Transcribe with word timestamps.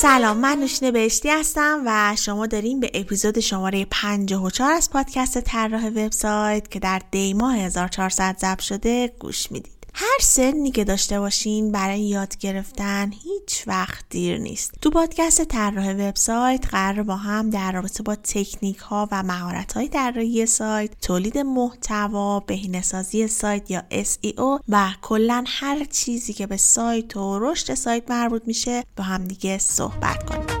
سلام 0.00 0.36
من 0.36 0.58
نوشین 0.58 0.90
بهشتی 0.90 1.30
هستم 1.30 1.82
و 1.86 2.16
شما 2.16 2.46
داریم 2.46 2.80
به 2.80 2.90
اپیزود 2.94 3.40
شماره 3.40 3.86
54 3.90 4.72
از 4.72 4.90
پادکست 4.90 5.40
طراح 5.40 5.86
وبسایت 5.86 6.70
که 6.70 6.78
در 6.78 7.02
دیما 7.10 7.52
1400 7.52 8.36
ضبط 8.38 8.60
شده 8.60 9.12
گوش 9.18 9.52
می‌دید. 9.52 9.77
هر 10.00 10.18
سنی 10.20 10.70
که 10.70 10.84
داشته 10.84 11.20
باشین 11.20 11.72
برای 11.72 12.00
یاد 12.00 12.36
گرفتن 12.36 13.12
هیچ 13.12 13.64
وقت 13.66 14.04
دیر 14.10 14.38
نیست. 14.38 14.74
تو 14.80 14.90
پادکست 14.90 15.44
طراح 15.44 15.92
وبسایت 15.92 16.66
قرار 16.66 17.02
با 17.02 17.16
هم 17.16 17.50
در 17.50 17.72
رابطه 17.72 18.02
با 18.02 18.14
تکنیک 18.14 18.78
ها 18.78 19.08
و 19.12 19.22
مهارت 19.22 19.72
های 19.72 19.88
طراحی 19.88 20.46
سایت، 20.46 21.00
تولید 21.00 21.38
محتوا، 21.38 22.40
بهینه‌سازی 22.40 23.28
سایت 23.28 23.70
یا 23.70 23.82
SEO 23.90 24.62
و 24.68 24.90
کلا 25.02 25.44
هر 25.46 25.84
چیزی 25.84 26.32
که 26.32 26.46
به 26.46 26.56
سایت 26.56 27.16
و 27.16 27.38
رشد 27.38 27.74
سایت 27.74 28.10
مربوط 28.10 28.42
میشه 28.46 28.84
با 28.96 29.04
هم 29.04 29.24
دیگه 29.24 29.58
صحبت 29.58 30.24
کنیم. 30.24 30.57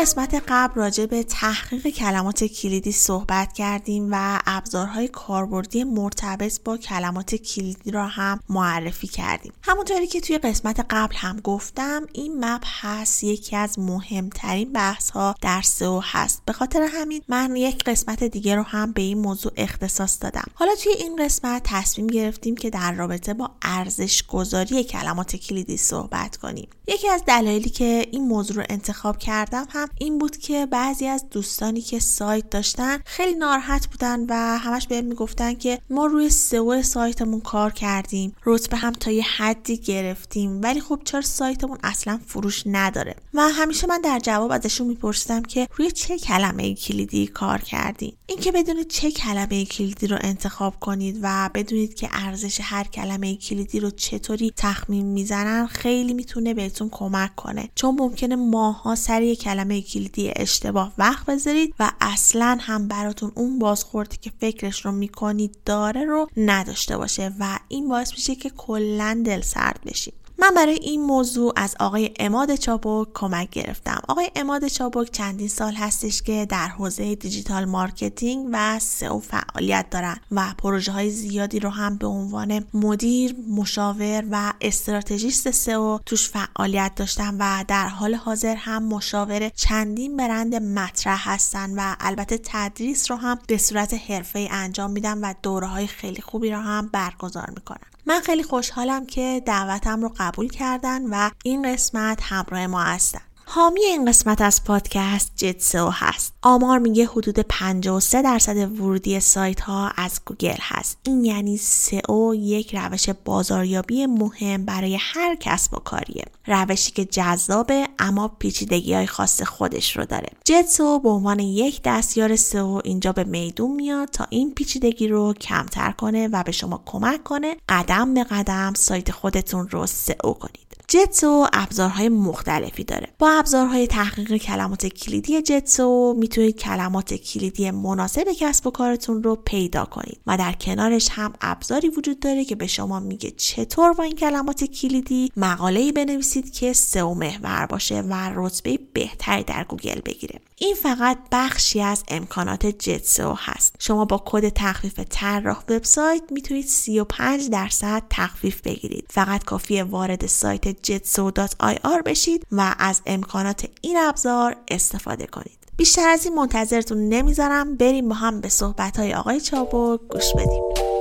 قسمت 0.00 0.42
قبل 0.48 0.74
راجع 0.74 1.06
به 1.06 1.22
تحقیق 1.22 1.88
کلمات 1.88 2.44
کلیدی 2.44 2.92
صحبت 2.92 3.52
کردیم 3.52 4.08
و 4.12 4.40
ابزارهای 4.46 5.08
کاربردی 5.08 5.84
مرتبط 5.84 6.60
با 6.64 6.76
کلمات 6.76 7.34
کلیدی 7.34 7.90
را 7.90 8.06
هم 8.06 8.40
معرفی 8.48 9.06
کردیم. 9.06 9.52
همونطوری 9.62 10.06
که 10.06 10.20
توی 10.20 10.38
قسمت 10.38 10.86
قبل 10.90 11.14
هم 11.16 11.40
گفتم 11.40 12.06
این 12.12 12.44
مبحث 12.44 13.22
یکی 13.22 13.56
از 13.56 13.78
مهمترین 13.78 14.72
بحث 14.72 15.10
ها 15.10 15.34
در 15.40 15.62
سئو 15.62 16.00
هست. 16.04 16.42
به 16.46 16.52
خاطر 16.52 16.88
همین 16.92 17.22
من 17.28 17.56
یک 17.56 17.84
قسمت 17.84 18.24
دیگه 18.24 18.56
رو 18.56 18.62
هم 18.62 18.92
به 18.92 19.02
این 19.02 19.18
موضوع 19.18 19.52
اختصاص 19.56 20.18
دادم. 20.20 20.46
حالا 20.54 20.74
توی 20.74 20.92
این 20.92 21.24
قسمت 21.24 21.62
تصمیم 21.64 22.06
گرفتیم 22.06 22.56
که 22.56 22.70
در 22.70 22.92
رابطه 22.92 23.34
با 23.34 23.50
ارزش 23.62 24.22
گذاری 24.22 24.84
کلمات 24.84 25.36
کلیدی 25.36 25.76
صحبت 25.76 26.36
کنیم. 26.36 26.68
یکی 26.88 27.08
از 27.08 27.22
دلایلی 27.26 27.70
که 27.70 28.06
این 28.10 28.28
موضوع 28.28 28.56
رو 28.56 28.62
انتخاب 28.68 29.18
کردم 29.18 29.66
هم 29.70 29.89
این 29.98 30.18
بود 30.18 30.36
که 30.36 30.66
بعضی 30.66 31.06
از 31.06 31.24
دوستانی 31.30 31.80
که 31.80 31.98
سایت 31.98 32.50
داشتن 32.50 32.98
خیلی 33.04 33.34
ناراحت 33.34 33.86
بودن 33.86 34.26
و 34.28 34.58
همش 34.58 34.86
بهم 34.86 35.04
می‌گفتن 35.04 35.54
که 35.54 35.78
ما 35.90 36.06
روی 36.06 36.30
سئو 36.30 36.82
سایتمون 36.82 37.40
کار 37.40 37.72
کردیم. 37.72 38.36
رتبه 38.46 38.76
هم 38.76 38.92
تا 38.92 39.10
یه 39.10 39.22
حدی 39.22 39.76
گرفتیم. 39.76 40.62
ولی 40.62 40.80
خب 40.80 41.00
چرا 41.04 41.20
سایتمون 41.20 41.78
اصلا 41.82 42.20
فروش 42.26 42.62
نداره؟ 42.66 43.16
و 43.34 43.40
همیشه 43.48 43.86
من 43.86 44.00
در 44.00 44.18
جواب 44.18 44.52
ازشون 44.52 44.86
میپرسیدم 44.86 45.42
که 45.42 45.68
روی 45.76 45.90
چه 45.90 46.18
کلمه 46.18 46.74
کلیدی 46.74 47.26
کار 47.26 47.60
کردیم 47.60 48.16
اینکه 48.26 48.52
بدونید 48.52 48.88
چه 48.88 49.10
کلمه 49.10 49.64
کلیدی 49.64 50.06
رو 50.06 50.18
انتخاب 50.20 50.80
کنید 50.80 51.18
و 51.22 51.50
بدونید 51.54 51.94
که 51.94 52.08
ارزش 52.12 52.60
هر 52.62 52.84
کلمه 52.84 53.36
کلیدی 53.36 53.80
رو 53.80 53.90
چطوری 53.90 54.52
تخمین 54.56 55.06
می‌زنن 55.06 55.66
خیلی 55.66 56.14
می‌تونه 56.14 56.54
بهتون 56.54 56.88
کمک 56.88 57.36
کنه. 57.36 57.68
چون 57.74 57.96
ممکنه 57.98 58.36
ماها 58.36 58.94
سر 58.94 59.22
یه 59.22 59.36
کلمه 59.36 59.79
کلیدی 59.82 60.32
اشتباه 60.36 60.92
وقت 60.98 61.26
بذارید 61.26 61.74
و 61.78 61.90
اصلا 62.00 62.58
هم 62.60 62.88
براتون 62.88 63.32
اون 63.34 63.58
بازخوردی 63.58 64.16
که 64.16 64.32
فکرش 64.40 64.84
رو 64.84 64.92
می‌کنید 64.92 65.56
داره 65.64 66.04
رو 66.04 66.28
نداشته 66.36 66.96
باشه 66.96 67.32
و 67.38 67.58
این 67.68 67.88
باعث 67.88 68.12
میشه 68.12 68.34
که 68.34 68.50
کلا 68.50 69.22
دل 69.26 69.40
سرد 69.40 69.80
بشید. 69.86 70.19
من 70.40 70.54
برای 70.56 70.78
این 70.82 71.02
موضوع 71.02 71.52
از 71.56 71.76
آقای 71.80 72.10
عماد 72.18 72.54
چابک 72.54 73.08
کمک 73.14 73.50
گرفتم. 73.50 74.02
آقای 74.08 74.30
عماد 74.36 74.66
چابک 74.66 75.10
چندین 75.10 75.48
سال 75.48 75.74
هستش 75.74 76.22
که 76.22 76.46
در 76.48 76.68
حوزه 76.68 77.14
digital 77.14 77.64
marketing 77.64 78.48
و 78.52 78.78
سئو 78.78 79.18
فعالیت 79.18 79.86
دارن 79.90 80.16
و 80.30 80.54
پروژه 80.58 80.92
های 80.92 81.10
زیادی 81.10 81.60
رو 81.60 81.70
هم 81.70 81.96
به 81.96 82.06
عنوان 82.06 82.64
مدیر 82.74 83.36
مشاور 83.48 84.24
و 84.30 84.52
استراتژیست 84.60 85.50
سئو 85.50 85.98
توش 86.06 86.30
فعالیت 86.30 86.92
داشتن 86.96 87.36
و 87.38 87.64
در 87.68 87.88
حال 87.88 88.14
حاضر 88.14 88.54
هم 88.56 88.82
مشاور 88.82 89.48
چندین 89.48 90.16
برند 90.16 90.54
مطرح 90.54 91.28
هستن 91.30 91.70
و 91.76 91.94
البته 92.00 92.40
تدریس 92.44 93.10
رو 93.10 93.16
هم 93.16 93.38
به 93.46 93.58
صورت 93.58 93.94
حرفه 93.94 94.48
انجام 94.50 94.90
میدن 94.90 95.18
و 95.18 95.34
دوره 95.42 95.66
های 95.66 95.86
خیلی 95.86 96.22
خوبی 96.22 96.50
رو 96.50 96.58
هم 96.58 96.88
برگزار 96.92 97.50
می‌کنن. 97.50 97.89
من 98.10 98.20
خیلی 98.20 98.42
خوشحالم 98.42 99.06
که 99.06 99.42
دعوتم 99.46 100.02
رو 100.02 100.12
قبول 100.18 100.48
کردن 100.48 101.02
و 101.10 101.30
این 101.44 101.72
قسمت 101.72 102.18
همراه 102.22 102.66
ما 102.66 102.80
هستن. 102.80 103.29
حامی 103.52 103.80
این 103.80 104.04
قسمت 104.04 104.40
از 104.40 104.64
پادکست 104.64 105.32
جتسو 105.36 105.90
هست. 105.90 106.32
آمار 106.42 106.78
میگه 106.78 107.06
حدود 107.06 107.38
53 107.38 108.22
درصد 108.22 108.56
ورودی 108.56 109.20
سایت 109.20 109.60
ها 109.60 109.88
از 109.96 110.20
گوگل 110.26 110.56
هست. 110.60 110.98
این 111.02 111.24
یعنی 111.24 111.56
سئو 111.56 112.34
یک 112.34 112.74
روش 112.74 113.08
بازاریابی 113.10 114.06
مهم 114.06 114.64
برای 114.64 114.98
هر 115.00 115.36
کسب 115.40 115.74
و 115.74 115.76
کاریه. 115.76 116.24
روشی 116.46 116.90
که 116.90 117.04
جذابه 117.04 117.88
اما 117.98 118.28
پیچیدگی 118.28 118.94
های 118.94 119.06
خاص 119.06 119.42
خودش 119.42 119.96
رو 119.96 120.04
داره. 120.04 120.28
جتسو 120.44 120.98
به 120.98 121.08
عنوان 121.08 121.38
یک 121.38 121.80
دستیار 121.84 122.36
سئو 122.36 122.80
اینجا 122.84 123.12
به 123.12 123.24
میدون 123.24 123.70
میاد 123.70 124.08
تا 124.08 124.26
این 124.30 124.54
پیچیدگی 124.54 125.08
رو 125.08 125.32
کمتر 125.32 125.90
کنه 125.92 126.28
و 126.28 126.42
به 126.42 126.52
شما 126.52 126.82
کمک 126.86 127.24
کنه 127.24 127.56
قدم 127.68 128.14
به 128.14 128.24
قدم 128.24 128.72
سایت 128.76 129.10
خودتون 129.10 129.68
رو 129.68 129.86
سئو 129.86 130.32
کنید. 130.32 130.69
جتسو 130.92 131.46
ابزارهای 131.52 132.08
مختلفی 132.08 132.84
داره. 132.84 133.08
با 133.18 133.30
ابزارهای 133.30 133.86
تحقیق 133.86 134.36
کلمات 134.36 134.86
کلیدی 134.86 135.42
جتسو 135.42 136.14
می‌تونید 136.18 136.56
کلمات 136.56 137.14
کلیدی 137.14 137.70
مناسب 137.70 138.24
کسب 138.38 138.66
و 138.66 138.70
کارتون 138.70 139.22
رو 139.22 139.36
پیدا 139.36 139.84
کنید 139.84 140.20
و 140.26 140.36
در 140.36 140.52
کنارش 140.52 141.08
هم 141.10 141.32
ابزاری 141.40 141.88
وجود 141.88 142.20
داره 142.20 142.44
که 142.44 142.54
به 142.54 142.66
شما 142.66 143.00
میگه 143.00 143.30
چطور 143.30 143.92
با 143.92 144.04
این 144.04 144.16
کلمات 144.16 144.64
کلیدی 144.64 145.32
مقاله‌ای 145.36 145.92
بنویسید 145.92 146.52
که 146.52 146.72
سئو 146.72 147.14
محور 147.14 147.66
باشه 147.66 148.00
و 148.00 148.32
رتبه 148.34 148.78
بهتری 148.92 149.42
در 149.42 149.64
گوگل 149.64 150.00
بگیره. 150.00 150.40
این 150.62 150.74
فقط 150.74 151.18
بخشی 151.32 151.80
از 151.80 152.04
امکانات 152.08 152.66
جتسو 152.66 153.34
هست. 153.38 153.74
شما 153.78 154.04
با 154.04 154.22
کد 154.26 154.48
تخفیف 154.48 155.00
طراح 155.10 155.62
وبسایت 155.68 156.22
می‌تونید 156.30 156.66
35 156.66 157.50
درصد 157.50 158.02
تخفیف 158.10 158.60
بگیرید. 158.60 159.06
فقط 159.10 159.44
کافیه 159.44 159.82
وارد 159.82 160.26
سایت 160.26 160.86
jetso.ir 160.86 162.02
بشید 162.06 162.46
و 162.52 162.74
از 162.78 163.02
امکانات 163.06 163.68
این 163.80 163.96
ابزار 163.96 164.56
استفاده 164.68 165.26
کنید. 165.26 165.58
بیشتر 165.76 166.08
از 166.08 166.24
این 166.24 166.34
منتظرتون 166.34 167.08
نمی‌ذارم. 167.08 167.76
بریم 167.76 168.08
با 168.08 168.14
هم 168.14 168.40
به 168.40 168.48
صحبت 168.48 168.98
های 168.98 169.14
آقای 169.14 169.40
چابک 169.40 170.00
گوش 170.10 170.34
بدیم. 170.34 170.99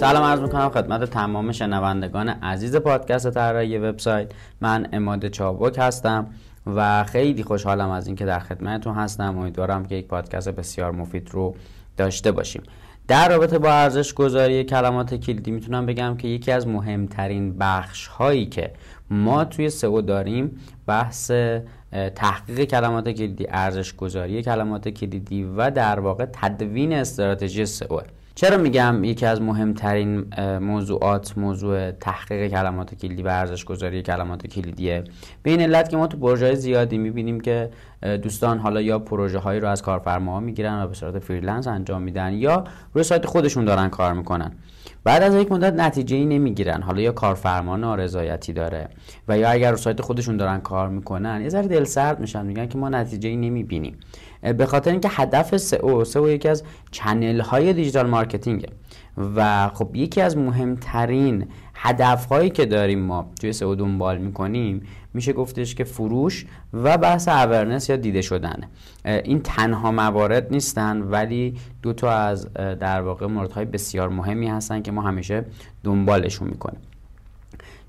سلام 0.00 0.24
عرض 0.24 0.40
می‌کنم 0.40 0.68
خدمت 0.68 1.04
تمام 1.04 1.52
شنوندگان 1.52 2.28
عزیز 2.28 2.76
پادکست 2.76 3.30
طراحی 3.30 3.78
وبسایت. 3.78 4.32
من 4.60 4.88
اماد 4.92 5.28
چابک 5.28 5.78
هستم 5.78 6.26
و 6.66 7.04
خیلی 7.04 7.42
خوشحالم 7.42 7.90
از 7.90 8.06
اینکه 8.06 8.24
در 8.24 8.38
خدمتتون 8.38 8.94
هستم. 8.94 9.38
امیدوارم 9.38 9.84
که 9.84 9.94
یک 9.94 10.06
پادکست 10.06 10.48
بسیار 10.48 10.92
مفید 10.92 11.28
رو 11.30 11.54
داشته 11.96 12.32
باشیم. 12.32 12.62
در 13.08 13.28
رابطه 13.28 13.58
با 13.58 13.72
ارزش 13.72 14.14
گذاری 14.14 14.64
کلمات 14.64 15.14
کلیدی 15.14 15.50
می‌تونم 15.50 15.86
بگم 15.86 16.16
که 16.16 16.28
یکی 16.28 16.52
از 16.52 16.68
مهمترین 16.68 17.58
بخش 17.58 18.06
هایی 18.06 18.46
که 18.46 18.72
ما 19.10 19.44
توی 19.44 19.70
سئو 19.70 20.00
داریم 20.00 20.60
بحث 20.86 21.30
تحقیق 22.14 22.64
کلمات 22.64 23.08
کلیدی 23.08 23.46
ارزش 23.50 23.94
گذاری 23.94 24.42
کلمات 24.42 24.88
کلیدی 24.88 25.44
و 25.44 25.70
در 25.70 26.00
واقع 26.00 26.24
تدوین 26.32 26.92
استراتژی 26.92 27.66
سئو 27.66 28.00
چرا 28.40 28.56
میگم 28.56 29.04
یکی 29.04 29.26
از 29.26 29.42
مهمترین 29.42 30.24
موضوعات 30.58 31.38
موضوع 31.38 31.90
تحقیق 31.90 32.50
کلمات 32.50 32.94
کلیدی 32.94 33.22
و 33.22 33.28
ارزش 33.28 33.64
گذاری 33.64 34.02
کلمات 34.02 34.46
کلیدیه؟ 34.46 35.04
به 35.42 35.50
این 35.50 35.60
علت 35.60 35.88
که 35.88 35.96
ما 35.96 36.06
تو 36.06 36.18
پروژه 36.18 36.54
زیادی 36.54 36.98
می‌بینیم 36.98 37.40
که 37.40 37.70
دوستان 38.22 38.58
حالا 38.58 38.80
یا 38.80 38.98
پروژه 38.98 39.38
هایی 39.38 39.60
رو 39.60 39.68
از 39.68 39.82
کارفرماها 39.82 40.40
می‌گیرن 40.40 40.82
و 40.82 40.86
به 40.86 40.94
صورت 40.94 41.18
freelance 41.18 41.66
انجام 41.66 42.02
میدن 42.02 42.32
یا 42.32 42.64
روی 42.94 43.04
سایت 43.04 43.26
خودشون 43.26 43.64
دارن 43.64 43.88
کار 43.88 44.12
می‌کنن. 44.12 44.52
بعد 45.04 45.22
از 45.22 45.34
یک 45.34 45.52
مدت 45.52 45.74
نتیجه 45.74 46.16
ای 46.16 46.26
نمی‌گیرن. 46.26 46.82
حالا 46.82 47.00
یا 47.00 47.12
کارفرما 47.12 47.76
نارضایتی 47.76 48.52
داره 48.52 48.88
و 49.28 49.38
یا 49.38 49.50
اگر 49.50 49.70
رو 49.70 49.76
سایت 49.76 50.00
خودشون 50.00 50.36
دارن 50.36 50.60
کار 50.60 50.88
می‌کنن 50.88 51.40
یه 51.42 51.48
ذره 51.48 51.68
دل 51.68 51.84
سرد 51.84 52.20
میشن. 52.20 52.46
میگن 52.46 52.66
که 52.66 52.78
ما 52.78 52.88
نتیجه 52.88 53.28
ای 53.28 53.36
نمی‌بینیم. 53.36 53.96
به 54.42 54.66
خاطر 54.66 54.90
اینکه 54.90 55.08
هدف 55.12 55.56
سئو 55.56 56.04
سئو 56.04 56.28
یکی 56.28 56.48
از 56.48 56.62
channel 56.90 57.40
های 57.40 57.72
digital 57.72 58.06
marketing 58.06 58.57
ه. 58.57 58.68
و 59.36 59.68
خب 59.68 59.96
یکی 59.96 60.20
از 60.20 60.36
مهمترین 60.36 61.46
هدف 61.74 62.26
هایی 62.26 62.50
که 62.50 62.66
داریم 62.66 62.98
ما 62.98 63.30
توی 63.40 63.52
سئو 63.52 63.74
دنبال 63.74 64.18
می‌کنیم 64.18 64.82
میشه 65.14 65.32
گفتش 65.32 65.74
که 65.74 65.84
فروش 65.84 66.46
و 66.72 66.98
بحث 66.98 67.28
اورنس 67.28 67.88
یا 67.88 67.96
دیده 67.96 68.22
شدن. 68.22 68.60
این 69.04 69.40
تنها 69.40 69.92
موارد 69.92 70.46
نیستن 70.50 71.00
ولی 71.00 71.54
دو 71.82 71.92
تا 71.92 72.10
از 72.10 72.52
در 72.54 73.00
واقع 73.00 73.26
موردهای 73.26 73.64
بسیار 73.64 74.08
مهمی 74.08 74.48
هستن 74.48 74.82
که 74.82 74.92
ما 74.92 75.02
همیشه 75.02 75.44
دنبالشون 75.84 76.48
می‌کنیم. 76.48 76.80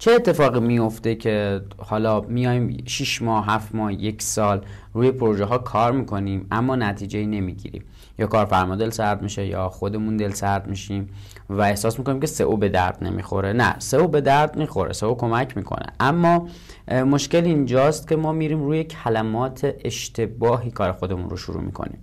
چه 0.02 0.12
اتفاقی 0.12 0.60
میفته 0.60 1.16
که 1.16 1.62
حالا 1.78 2.22
میایم 2.22 2.84
6 2.86 3.22
ماه 3.22 3.46
7 3.46 3.76
ماه 3.76 3.94
یک 3.94 4.22
سال 4.22 4.66
روی 4.94 5.12
پروژه 5.12 5.46
ها 5.46 5.58
کار 5.58 5.92
می‌کنیم 5.92 6.48
اما 6.52 6.76
نتیجه 6.76 7.20
ای 7.20 7.26
نمی‌گیریم؟ 7.26 7.84
یا 8.20 8.28
کارفرما 8.28 8.76
دل 8.76 8.90
سرد 8.90 9.22
میشه 9.22 9.46
یا 9.46 9.70
خودمون 9.70 10.18
دل 10.18 10.32
سرد 10.32 10.68
میشیم 10.68 11.10
و 11.50 11.62
احساس 11.62 12.00
می‌کنیم 12.00 12.20
که 12.20 12.28
سئو 12.28 12.58
به 12.58 12.70
درد 12.70 13.04
نمی‌خوره. 13.04 13.54
نه 13.54 13.76
سئو 13.80 14.08
به 14.08 14.22
درد 14.22 14.58
می‌خوره 14.58 14.94
سئو 14.94 15.16
کمک 15.16 15.58
می‌کنه. 15.58 15.86
اما 16.00 16.48
مشکل 16.92 17.46
اینجاست 17.46 18.08
که 18.08 18.16
ما 18.16 18.32
میریم 18.32 18.64
روی 18.64 18.84
کلمات 18.84 19.76
اشتباهی 19.86 20.72
کار 20.72 20.92
خودمون 20.92 21.30
رو 21.30 21.38
شروع 21.38 21.62
می‌کنیم. 21.62 22.00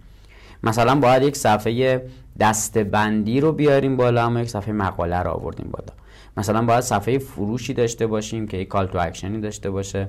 مثلا 0.62 0.95
باید 0.95 1.23
یک 1.23 1.37
صفحه 1.37 2.06
دسته‌بندی 2.40 3.40
رو 3.41 3.53
بیاریم 3.53 3.97
بالا 3.97 4.27
اما 4.27 4.41
یک 4.41 4.49
صفحه 4.49 4.73
مقاله 4.73 5.19
رو 5.19 5.31
آوردیم 5.31 5.69
بالا. 5.73 5.93
مثلا 6.38 6.62
باید 6.62 6.81
صفحه 6.81 7.19
فروشی 7.19 7.75
داشته 7.75 8.06
باشیم 8.06 8.46
که 8.46 8.56
یک 8.56 8.69
call 8.69 8.87
to 8.87 8.99
action 8.99 9.35
ی 9.35 9.40
داشته 9.40 9.70
باشه. 9.70 10.08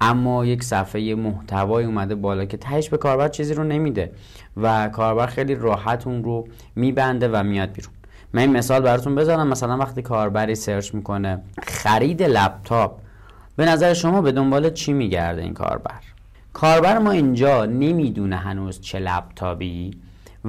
اما 0.00 0.44
یک 0.44 0.62
صفحه 0.62 1.14
محتوایی 1.14 1.84
اومده 1.84 2.14
بالا 2.14 2.44
که 2.44 2.56
تهش 2.56 2.88
به 2.88 2.96
کاربر 2.96 3.28
چیزی 3.28 3.54
رو 3.54 3.64
نمیده 3.64 4.12
و 4.56 4.88
کاربر 4.88 5.26
خیلی 5.26 5.54
راحت 5.54 6.06
اون 6.06 6.24
رو 6.24 6.48
میبنده 6.76 7.28
و 7.28 7.42
میاد 7.42 7.72
بیرون. 7.72 7.92
من 8.32 8.40
این 8.40 8.52
مثال 8.52 8.82
براتون 8.82 9.14
بزنم 9.14 9.48
مثلا 9.48 9.76
وقتی 9.76 10.02
کاربری 10.02 10.54
search 10.54 10.94
می‌کنه 10.94 11.40
خرید 11.62 12.22
لپتاپ 12.22 13.00
به 13.56 13.64
نظر 13.64 13.94
شما 13.94 14.22
به 14.22 14.32
دنبال 14.32 14.70
چی 14.70 14.92
میگرده 14.92 15.42
این 15.42 15.54
کاربر؟ 15.54 16.00
کاربر 16.52 16.98
ما 16.98 17.10
اینجا 17.10 17.64
نمی‌دونه 17.64 18.36
هنوز 18.36 18.80
چه 18.80 18.98
لپتاپی. 18.98 19.90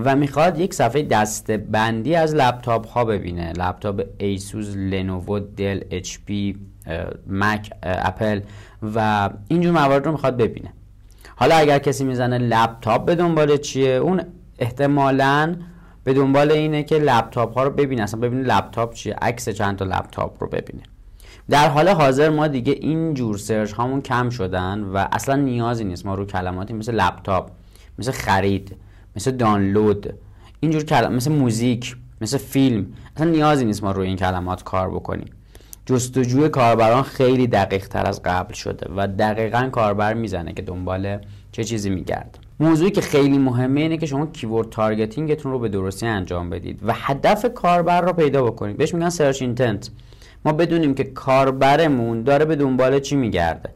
و 0.06 0.16
می‌خواد 0.16 0.60
یک 0.60 0.74
صفحه 0.74 1.04
دسته 1.04 1.58
بندی 1.58 2.16
از 2.16 2.36
لپتاپ 2.36 2.88
ها 2.88 3.06
ببینه. 3.06 3.54
لپتاپ 3.54 4.02
ایسوس 4.18 4.76
لنوو 4.76 5.40
دل 5.40 5.82
اچ 5.92 6.18
پی 6.26 6.58
مک 7.28 7.72
اپل 7.84 8.42
و 8.96 9.30
اینجور 9.48 9.72
موارد 9.72 10.06
رو 10.06 10.12
می‌خواد 10.12 10.38
ببینه. 10.38 10.74
حالا 11.36 11.56
اگر 11.56 11.80
کسی 11.80 12.04
می‌زنه 12.04 12.38
لپتاپ 12.38 13.06
به 13.06 13.16
دنبال 13.16 13.58
چیه؟ 13.58 13.90
اون 13.90 14.22
احتمالا 14.60 15.56
به 16.04 16.14
دنبال 16.14 16.52
اینه 16.52 16.84
که 16.84 16.96
لپتاپ 16.96 17.54
ها 17.54 17.64
رو 17.64 17.70
ببینه. 17.70 18.04
اصلا 18.04 18.20
ببینه 18.20 18.44
لپتاپ 18.44 18.94
چیه. 18.94 19.16
عکس 19.22 19.50
چند 19.50 19.78
تا 19.78 19.86
لپتاپ 19.86 20.44
رو 20.44 20.50
ببینه. 20.50 20.84
در 21.50 21.70
حال 21.70 21.90
حاضر 21.90 22.30
ما 22.30 22.48
دیگه 22.48 22.74
این 22.74 23.14
جور 23.14 23.38
search 23.38 23.72
هامون 23.72 24.02
کم 24.02 24.30
شدن 24.30 24.80
و 24.80 25.08
اصلا 25.12 25.36
نیازی 25.36 25.84
نیست. 25.84 26.06
ما 26.06 26.16
رو 26.16 26.26
کلماتی 26.26 26.74
مثل 26.74 26.96
لپتاپ 26.96 27.50
مثل 28.00 28.12
خرید 28.12 28.76
مثل 29.18 29.32
دانلود 29.32 30.14
اینجور 30.60 30.84
کلمات 30.84 31.12
مثل 31.12 31.32
موزیک 31.32 31.96
مثل 32.22 32.38
فیلم. 32.38 32.86
اصلا 33.16 33.30
نیازی 33.30 33.66
نیست 33.66 33.84
ما 33.84 33.92
روی 33.92 34.08
این 34.08 34.18
کلمات 34.18 34.64
کار 34.64 34.90
بکنیم. 34.90 35.30
جستجوی 35.86 36.50
کاربران 36.50 37.04
خیلی 37.04 37.48
دقیق 37.48 37.88
تر 37.88 38.06
از 38.06 38.22
قبل 38.24 38.54
شده 38.54 38.90
و 38.96 39.08
دقیقا 39.08 39.70
کاربر 39.72 40.14
می‌زنه 40.14 40.54
که 40.54 40.62
دنبال 40.62 41.18
چه 41.52 41.64
چیزی 41.64 41.90
میگرده. 41.90 42.40
موضوعی 42.60 42.92
که 42.92 43.02
خیلی 43.02 43.38
مهمه 43.38 43.82
اینه 43.82 43.98
که 43.98 44.06
شما 44.06 44.26
keyword 44.26 44.70
targeting 44.70 45.31
تون 45.31 45.52
رو 45.52 45.60
به 45.60 45.70
درستی 45.70 46.06
انجام 46.06 46.50
بدید 46.50 46.80
و 46.84 46.94
هدف 46.96 47.46
کاربر 47.54 48.02
رو 48.02 48.14
پیدا 48.14 48.44
بکنید. 48.44 48.78
بهش 48.78 48.94
میگن 48.94 49.10
search 49.10 49.42
intent 49.42 49.90
ما 50.46 50.54
بدونیم 50.54 50.94
که 50.94 51.04
کاربرمون 51.04 52.24
داره 52.24 52.46
به 52.46 52.56
دنبال 52.56 53.00
چی 53.00 53.16
میگرده. 53.16 53.70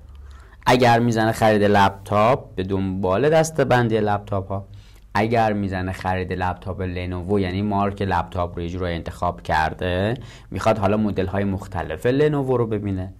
اگر 0.65 0.99
می‌زنه 0.99 1.31
خرید 1.31 1.63
لپتاپ 1.63 2.55
به 2.55 2.63
دنبال 2.63 3.29
دستبندی 3.29 3.99
لپتاپ 3.99 4.47
ها 4.47 4.65
اگر 5.13 5.53
می‌زنه 5.53 5.91
خرید 5.91 6.33
لپتاپ 6.33 6.81
لنوو 6.81 7.39
یعنی 7.39 7.61
مارک 7.61 8.01
لپتاپ 8.01 8.59
رو 8.59 8.79
رو 8.79 8.85
انتخاب 8.85 9.41
کرده 9.41 10.13
می‌خواد 10.51 10.77
حالا 10.77 10.97
مدل 10.97 11.25
های 11.25 11.43
مختلف 11.43 12.05
لنوو 12.05 12.57
رو 12.57 12.67
ببینه. 12.67 13.13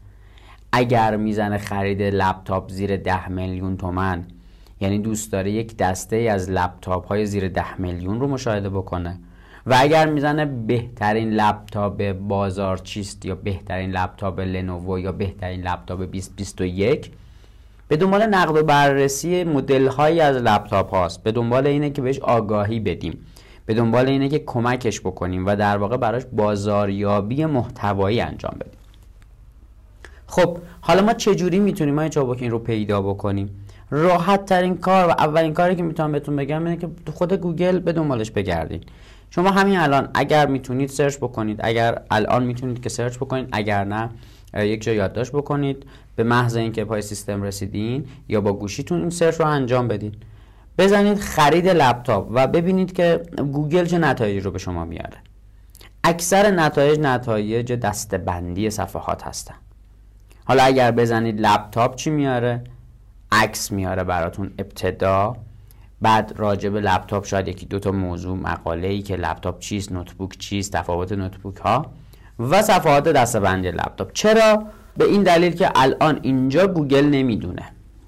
اگر 0.71 1.15
می‌زنه 1.17 1.57
خرید 1.57 2.01
لپتاپ 2.01 2.71
زیر 2.71 2.97
ده 2.97 3.29
میلیون 3.29 3.77
تومن 3.77 4.25
یعنی 4.81 4.99
دوست 4.99 5.31
داره 5.31 5.51
یک 5.51 5.77
دسته 5.77 6.15
از 6.15 6.49
لپتاپ 6.49 7.07
های 7.07 7.25
زیر 7.25 7.47
ده 7.47 7.81
میلیون 7.81 8.19
رو 8.19 8.27
مشاهده 8.27 8.69
بکنه. 8.69 9.19
و 9.65 9.75
اگر 9.79 10.09
می‌زنه 10.09 10.45
بهترین 10.45 11.33
لپتاپ 11.33 12.11
بازار 12.11 12.77
چیست 12.77 13.25
یا 13.25 13.35
بهترین 13.35 13.91
لپتاپ 13.91 14.39
لنوو 14.39 14.99
یا 14.99 15.11
بهترین 15.11 15.61
لپتاپ 15.61 15.99
2021 15.99 17.11
به 17.91 17.97
دنبال 17.97 18.25
نقد 18.25 18.57
و 18.57 18.63
بررسی 18.63 19.43
مدل 19.43 19.87
هایی 19.87 20.19
از 20.19 20.35
لپتاپ 20.35 20.89
هاست. 20.89 21.23
به 21.23 21.31
دنبال 21.31 21.67
اینه 21.67 21.89
که 21.89 22.01
بهش 22.01 22.19
آگاهی 22.19 22.79
بدیم. 22.79 23.25
به 23.65 23.73
دنبال 23.73 24.07
اینه 24.07 24.29
که 24.29 24.39
کمکش 24.39 25.01
بکنیم 25.01 25.45
و 25.45 25.55
در 25.55 25.77
واقع 25.77 25.97
براش 25.97 26.23
بازاریابی 26.31 27.45
محتوایی 27.45 28.21
انجام 28.21 28.55
بدیم. 28.59 28.79
خب 30.27 30.57
حالا 30.81 31.01
ما 31.01 31.13
چجوری 31.13 31.59
می‌تونیم 31.59 31.99
این 31.99 32.51
رو 32.51 32.59
پیدا 32.59 33.01
بکنیم؟ 33.01 33.49
راحت 33.89 34.45
ترین 34.45 34.77
کار 34.77 35.07
و 35.07 35.11
اولین 35.11 35.53
کاری 35.53 35.75
که 35.75 35.83
می‌تونم 35.83 36.11
بهتون 36.11 36.35
بگم 36.35 36.65
اینه 36.65 36.77
که 36.77 36.87
خود 37.13 37.33
گوگل 37.33 37.79
به 37.79 37.93
دنبالش 37.93 38.31
بگردید. 38.31 38.83
شما 39.29 39.51
همین 39.51 39.77
الان 39.77 40.09
اگر 40.13 40.47
می‌تونید 40.47 40.89
search 40.89 41.17
بکنید 41.17 41.59
اگر 41.63 42.01
الان 42.11 42.43
می‌تونید 42.43 42.83
که 42.83 42.89
search 42.89 43.17
بکنید 43.17 43.49
اگر 43.51 43.83
نه 43.83 44.09
یک 44.55 44.83
جا 44.83 44.93
یادداشت 44.93 45.31
بکنید. 45.31 45.85
به 46.15 46.23
محض 46.23 46.55
اینکه 46.55 46.85
پای 46.85 47.01
سیستم 47.01 47.41
رسیدین 47.41 48.05
یا 48.27 48.41
با 48.41 48.53
گوشیتون 48.53 48.99
این 48.99 49.09
search 49.09 49.39
رو 49.39 49.45
انجام 49.45 49.87
بدین. 49.87 50.15
بزنید 50.77 51.19
خرید 51.19 51.67
لپتاپ 51.67 52.27
و 52.31 52.47
ببینید 52.47 52.93
که 52.93 53.23
گوگل 53.37 53.85
چه 53.85 53.97
نتایجی 53.97 54.39
رو 54.39 54.51
به 54.51 54.59
شما 54.59 54.85
میاره. 54.85 55.17
اکثر 56.03 56.51
نتایج 56.51 56.99
نتایج 56.99 57.73
دسته‌بندی 57.73 58.69
صفحات 58.69 59.23
هستن. 59.23 59.55
حالا 60.45 60.63
اگر 60.63 60.91
بزنید 60.91 61.41
لپتاپ 61.41 61.95
چی 61.95 62.09
میاره؟ 62.09 62.63
عکس 63.31 63.71
میاره 63.71 64.03
براتون 64.03 64.53
ابتدا. 64.59 65.35
بعد 66.01 66.33
راجع 66.35 66.69
به 66.69 66.81
لپتاپ 66.81 67.25
شاید 67.25 67.47
یکی 67.47 67.65
دو 67.65 67.79
تا 67.79 67.91
موضوع 67.91 68.37
مقاله 68.37 68.87
ای 68.87 69.01
که 69.01 69.15
لپتاپ 69.15 69.59
چیست 69.59 69.91
نوتبوک 69.91 70.37
چیست 70.37 70.73
تفاوت 70.73 71.11
نوتبوک 71.11 71.57
ها 71.57 71.85
و 72.39 72.61
صفحات 72.61 73.07
دسته‌بندی 73.07 73.71
لپتاپ. 73.71 74.11
چرا؟ 74.13 74.65
به 74.97 75.05
این 75.05 75.23
دلیل 75.23 75.53
که 75.53 75.71
الان 75.75 76.19
اینجا 76.21 76.67
گوگل 76.67 77.05
نمی‌دونه. 77.05 77.63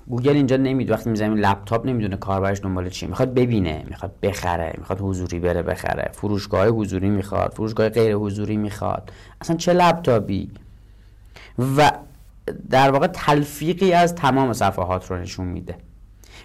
گوگل 0.08 0.36
اینجا 0.36 0.58
نمی‌دونه. 0.58 0.98
وقتی 0.98 1.10
می‌زنیم 1.10 1.34
لپتاپ 1.34 1.86
نمی‌دونه 1.86 2.18
کاربرش 2.18 2.62
دنبال 2.62 2.90
چی 2.90 3.08
می‌خواد 3.08 3.34
ببینه 3.34 3.84
می‌خواد 3.90 4.12
بخره 4.22 4.74
می‌خواد 4.78 5.00
حضوری 5.02 5.40
بره 5.40 5.62
بخره. 5.62 6.10
فروشگاه 6.14 6.68
حضوری 6.68 7.10
می‌خواد 7.10 7.54
فروشگاه 7.54 7.90
غیر 7.90 8.16
حضوری 8.16 8.58
می‌خواد. 8.58 9.12
اصلا 9.42 9.56
چه 9.56 9.74
لپتاپی؟ 9.74 10.52
و 11.78 11.92
در 12.70 12.92
واقع 12.92 13.08
تلفیقی 13.08 13.94
از 13.94 14.16
تمام 14.16 14.54
صفحات 14.54 15.12
رو 15.12 15.18
نشون 15.18 15.48
میده. 15.48 15.76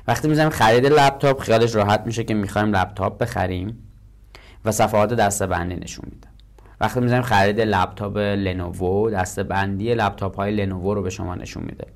وقتی 0.08 0.28
می‌زنیم 0.28 0.50
خرید 0.50 0.86
لپتاپ 0.86 1.40
خیالش 1.40 1.74
راحت 1.74 2.02
میشه 2.06 2.24
که 2.24 2.34
می‌خوایم 2.34 2.76
لپتاپ 2.76 3.18
بخریم 3.18 3.78
و 4.64 4.72
صفحات 4.72 5.14
دستبندی 5.14 5.76
نشون 5.76 6.04
میده. 6.10 6.28
وقتی 6.80 7.00
می‌زنیم 7.00 7.22
خرید 7.22 7.60
لپتاپ 7.60 8.16
لنوو 8.16 9.10
دسته 9.10 9.42
بندی 9.42 9.94
لپتاپ 9.94 10.36
های 10.36 10.56
لنوو 10.56 10.94
رو 10.94 11.02
به 11.02 11.10
شما 11.10 11.34
نشون 11.34 11.62
میده. 11.62 11.86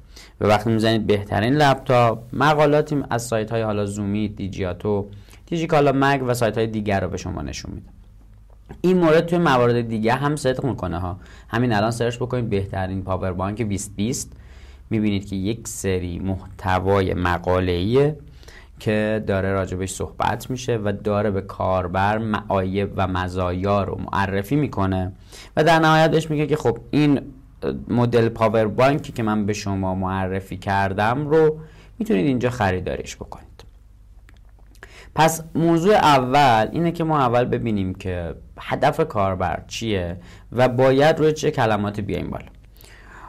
و 0.40 0.46
وقتی 0.46 0.70
می‌زنید 0.70 1.06
بهترین 1.06 1.54
لپتاپ 1.54 2.18
مقالاتی 2.32 2.96
از 3.10 3.22
سایت 3.22 3.50
های 3.50 3.62
حالا 3.62 3.86
زومی 3.86 4.28
دیجیاتو 4.28 5.06
دیجیکالا 5.46 5.92
مگ 5.94 6.22
و 6.26 6.34
سایت 6.34 6.58
های 6.58 6.66
دیگر 6.66 7.00
رو 7.00 7.08
به 7.08 7.16
شما 7.16 7.42
نشون 7.42 7.72
میده. 7.74 7.86
این 8.80 8.98
مورد 8.98 9.26
توی 9.26 9.38
موارد 9.38 9.88
دیگه 9.88 10.12
هم 10.12 10.36
صدق 10.36 10.64
می‌کنه 10.64 10.98
ها. 10.98 11.20
همین 11.48 11.72
الان 11.72 11.90
search 11.90 12.16
بکنید 12.16 12.50
بهترین 12.50 13.02
پاور 13.02 13.32
بانک 13.32 13.62
2020 13.62 14.32
می‌بینید 14.90 15.28
که 15.28 15.36
یک 15.36 15.68
سری 15.68 16.18
محتوای 16.18 17.14
مقاله 17.14 18.16
که 18.82 19.24
داره 19.26 19.52
راجبش 19.52 19.90
صحبت 19.90 20.50
میشه 20.50 20.76
و 20.76 20.92
داره 21.04 21.30
به 21.30 21.40
کاربر 21.40 22.18
معایب 22.18 22.92
و 22.96 23.06
مزایا 23.06 23.84
رو 23.84 24.00
معرفی 24.12 24.56
می‌کنه 24.56 25.12
و 25.56 25.64
در 25.64 25.78
نهایتش 25.78 26.30
میگه 26.30 26.46
که 26.46 26.56
خب 26.56 26.78
این 26.90 27.20
مدل 27.88 28.28
پاور 28.28 28.66
بانکی 28.66 29.12
که 29.12 29.22
من 29.22 29.46
به 29.46 29.52
شما 29.52 29.94
معرفی 29.94 30.56
کردم 30.56 31.26
رو 31.28 31.58
می‌تونید 31.98 32.26
اینجا 32.26 32.50
خریداریش 32.50 33.16
بکنید. 33.16 33.64
پس 35.14 35.42
موضوع 35.54 35.94
اول 35.94 36.68
اینه 36.72 36.92
که 36.92 37.04
ما 37.04 37.18
اول 37.18 37.44
ببینیم 37.44 37.94
که 37.94 38.34
هدف 38.60 39.08
کاربر 39.08 39.62
چیه 39.66 40.16
و 40.52 40.68
باید 40.68 41.18
روی 41.18 41.32
چه 41.32 41.50
کلماتی 41.50 42.02
بیایم 42.02 42.30
بالا. 42.30 42.46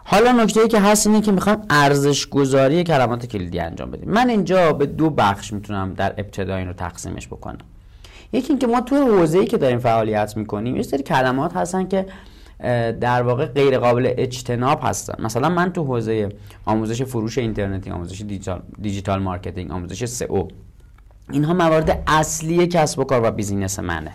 حالا 0.06 0.32
نکته 0.32 0.62
ای 0.62 0.68
که 0.68 0.80
هست 0.80 1.08
اینه 1.08 1.22
که 1.22 1.32
می‌خوایم 1.32 1.60
ارزش 1.70 2.28
گذاری 2.28 2.84
کلمات 2.84 3.26
کلیدی 3.26 3.60
انجام 3.60 3.92
بدیم. 3.92 4.10
من 4.10 4.30
اینجا 4.30 4.74
به 4.74 4.86
دو 4.86 5.10
بخش 5.10 5.54
می‌تونم 5.54 5.94
در 5.94 6.14
ابتدا 6.18 6.56
این 6.56 6.68
رو 6.68 6.74
تقسیمش 6.74 7.28
بکنم. 7.28 7.58
یکی 8.34 8.50
اینکه 8.50 8.68
ما 8.68 8.82
توی 8.82 8.98
حوزه 8.98 9.40
ای 9.40 9.46
که 9.46 9.58
داریم 9.58 9.80
فعالیت 9.80 10.38
می‌کنیم 10.38 10.76
یه 10.76 10.84
سری 10.84 11.04
کلمات 11.04 11.56
هستن 11.56 11.88
که 11.88 12.06
در 13.02 13.22
واقع 13.22 13.46
غیر 13.46 13.80
قابل 13.80 14.14
اجتناب 14.18 14.80
هستن. 14.84 15.24
مثلا 15.24 15.50
من 15.50 15.74
تو 15.74 15.84
حوزه 15.84 16.30
آموزش 16.66 17.02
فروش 17.04 17.38
اینترنتی 17.38 17.90
آموزش 17.90 18.22
دیجیتال, 18.22 18.62
digital 18.82 19.22
marketing 19.22 19.72
آموزش 19.72 20.06
سئو 20.06 20.48
اینها 21.32 21.54
موارد 21.54 22.04
اصلی 22.08 22.68
کسب 22.68 23.00
و 23.00 23.04
کار 23.04 23.22
و 23.24 23.32
business 23.32 23.80
منه. 23.80 24.12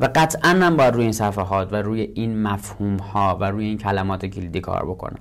و 0.00 0.08
قطعا 0.14 0.54
من 0.54 0.76
باید 0.76 0.94
روی 0.94 1.02
این 1.02 1.12
صفحات 1.12 1.72
و 1.72 1.76
روی 1.76 2.00
این 2.00 2.42
مفهوم 2.42 2.96
ها 2.96 3.38
و 3.40 3.44
روی 3.44 3.64
این 3.64 3.78
کلمات 3.78 4.26
کلیدی 4.26 4.60
کار 4.60 4.84
بکنم 4.86 5.18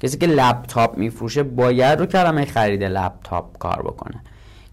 کسی 0.00 0.18
که 0.18 0.26
لپتاپ 0.26 0.98
میفروشه 0.98 1.42
باید 1.42 1.98
رو 1.98 2.06
کلمه 2.06 2.44
خرید 2.44 2.84
لپتاپ 2.84 3.58
کار 3.58 3.82
بکنه. 3.82 4.20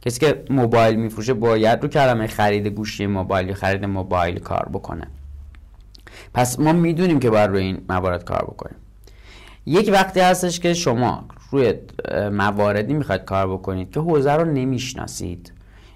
کسی 0.01 0.19
که 0.19 0.43
موبایل 0.49 0.95
میفروشه 0.95 1.33
باید 1.33 1.83
رو 1.83 1.89
کلمه 1.89 2.27
خرید 2.27 2.67
گوشی 2.67 3.07
موبایل 3.07 3.47
یا 3.47 3.53
خرید 3.53 3.85
موبایل 3.85 4.39
کار 4.39 4.69
بکنه. 4.73 5.07
پس 6.33 6.59
ما 6.59 6.73
می‌دونیم 6.73 7.19
که 7.19 7.29
باید 7.29 7.49
روی 7.49 7.63
این 7.63 7.81
موارد 7.89 8.23
کار 8.23 8.45
بکنیم. 8.47 8.75
یک 9.65 9.89
وقتی 9.93 10.19
هستش 10.19 10.59
که 10.59 10.73
شما 10.73 11.25
روی 11.51 11.73
مواردی 12.31 12.93
می‌خواید 12.93 13.23
کار 13.23 13.53
بکنید 13.53 13.91
که 13.91 13.99
حوزه 13.99 14.33
رو 14.33 14.45
نمی‌شناسید 14.45 15.53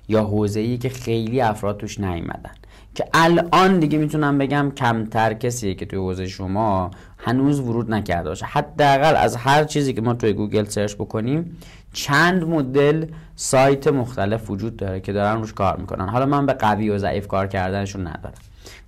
یا 0.08 0.24
حوزه 0.24 0.60
ای 0.60 0.78
که 0.78 0.90
خیلی 0.90 1.42
افراد 1.42 1.78
توش 1.78 2.00
نیومدن. 2.00 2.52
که 2.96 3.06
الان 3.14 3.80
دیگه 3.80 3.98
می‌تونم 3.98 4.38
بگم 4.38 4.72
کمتر 4.78 5.34
کسیه 5.34 5.74
که 5.74 5.86
توی 5.86 6.00
حوزه 6.00 6.28
شما 6.28 6.92
هنوز 7.18 7.60
ورود 7.60 7.92
نکرده 7.92 8.30
باشه. 8.30 8.46
حداقل 8.46 9.16
از 9.16 9.36
هر 9.36 9.64
چیزی 9.64 9.94
که 9.94 10.02
ما 10.02 10.14
توی 10.14 10.34
گوگل 10.34 10.66
search 10.66 10.96
بکنیم 10.96 11.58
چند 11.94 12.44
مدل 12.44 13.06
سایت 13.36 13.88
مختلف 13.88 14.50
وجود 14.50 14.78
داره 14.78 15.00
که 15.00 15.14
دارن 15.14 15.40
روش 15.42 15.54
کار 15.54 15.78
می‌کنن. 15.78 16.10
حالا 16.10 16.26
من 16.26 16.46
به 16.46 16.54
قوی 16.54 16.90
و 16.90 16.98
ضعیف 16.98 17.28
کار 17.28 17.48
کردنشون 17.48 18.02
ندارم. 18.02 18.34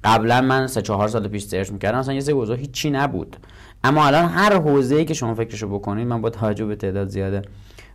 قبلا 0.03 0.41
من 0.41 0.67
سه 0.67 0.81
چهار 0.81 1.07
سال 1.07 1.27
پیش 1.27 1.43
search 1.43 1.71
می‌کردم 1.71 1.97
اصلا 1.97 2.13
یه 2.13 2.19
سری 2.19 2.33
حوزه 2.33 2.55
هیچی 2.55 2.89
نبود. 2.89 3.37
اما 3.83 4.05
الان 4.05 4.25
هر 4.25 4.53
حوزه‌ای 4.53 5.05
که 5.05 5.13
شما 5.13 5.33
فکرشو 5.35 5.69
بکنید 5.69 6.07
من 6.07 6.21
با 6.21 6.29
توجه 6.29 6.65
به 6.65 6.75
تعداد 6.75 7.07
زیاده 7.07 7.41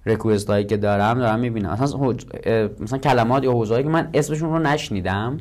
ریکوست 0.07 0.51
هایی 0.51 0.65
که 0.65 0.77
دارم 0.77 1.19
دارم 1.19 1.39
می‌بینم. 1.39 1.79
مثلا 1.81 2.15
مثلا 2.81 2.99
کلمات 2.99 3.45
یا 3.45 3.53
حوزه‌ای 3.53 3.83
که 3.83 3.89
من 3.89 4.09
اسمشون 4.15 4.51
رو 4.51 4.59
نشنیدم 4.59 5.39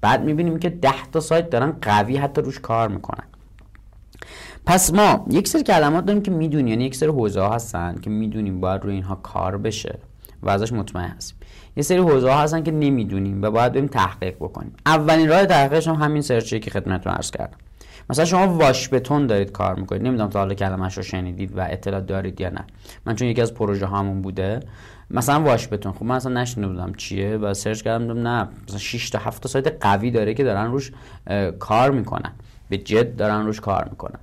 بعد 0.00 0.24
می‌بینیم 0.24 0.58
که 0.58 0.70
10 0.70 0.90
تا 1.12 1.20
سایت 1.20 1.50
دارن 1.50 1.72
قوی 1.82 2.16
حتی 2.16 2.40
روش 2.40 2.60
کار 2.60 2.88
می‌کنن. 2.88 3.24
پس 4.66 4.94
ما 4.94 5.26
یک 5.30 5.48
سری 5.48 5.62
کلمات 5.62 6.04
داریم 6.04 6.22
که 6.22 6.30
می‌دونیم 6.30 6.68
یعنی 6.68 6.84
یک 6.84 6.96
سری 6.96 7.08
حوزه 7.08 7.40
ها 7.40 7.54
هستن 7.54 7.94
که 8.02 8.10
می‌دونیم 8.10 8.60
باید 8.60 8.84
روی 8.84 8.94
اینها 8.94 9.14
کار 9.14 9.56
بشه 9.56 9.98
و 10.42 10.50
ازش 10.50 10.72
مطمئن 10.72 11.08
هستیم. 11.08 11.38
یه 11.76 11.82
سری 11.82 11.98
حوزه 11.98 12.30
ها 12.30 12.40
هستن 12.40 12.62
که 12.62 12.70
نمی‌دونیم 12.70 13.42
و 13.42 13.50
باید 13.50 13.72
بریم 13.72 13.86
تحقیق 13.86 14.36
بکنیم. 14.36 14.72
اولین 14.86 15.28
راه 15.28 15.46
تحقیقش 15.46 15.88
هم 15.88 15.94
همین 15.94 16.22
سرچی 16.22 16.60
که 16.60 16.70
خدمتتون 16.70 17.12
عرض 17.12 17.30
کردم. 17.30 17.56
مثلا 18.10 18.24
شما 18.24 18.48
واش 18.48 18.88
بتون 18.92 19.26
دارید 19.26 19.52
کار 19.52 19.74
می‌کنید. 19.74 20.02
نمی‌دونم 20.02 20.30
تا 20.30 20.38
حالا 20.38 20.54
کلمش 20.54 20.96
رو 20.96 21.02
شنیدید 21.02 21.58
و 21.58 21.60
اطلاع 21.60 22.00
دارید 22.00 22.40
یا 22.40 22.48
نه. 22.48 22.64
من 23.06 23.14
چون 23.14 23.28
یکی 23.28 23.42
از 23.42 23.54
پروژه 23.54 23.86
هامون 23.86 24.22
بوده 24.22 24.60
مثلا 25.10 25.40
واش 25.40 25.68
بتون. 25.68 25.92
خب 25.92 26.02
من 26.02 26.14
اصلا 26.14 26.32
نشنیده 26.32 26.68
بودم 26.68 26.92
چیه 26.92 27.36
و 27.36 27.54
search 27.54 27.82
کردم 27.82 28.28
نه 28.28 28.48
مثلا 28.66 28.78
6 28.78 29.10
تا 29.10 29.18
7 29.18 29.42
تا 29.42 29.48
سایت 29.48 29.84
قوی 29.84 30.10
داره 30.10 30.34
که 30.34 30.44
دارن 30.44 30.70
روش 30.70 30.92
کار 31.58 31.90
می‌کنن. 31.90 32.32
به 32.68 32.78
جد 32.78 33.16
دارن 33.16 33.46
روش 33.46 33.60
کار 33.60 33.88
می‌کنن. 33.90 34.20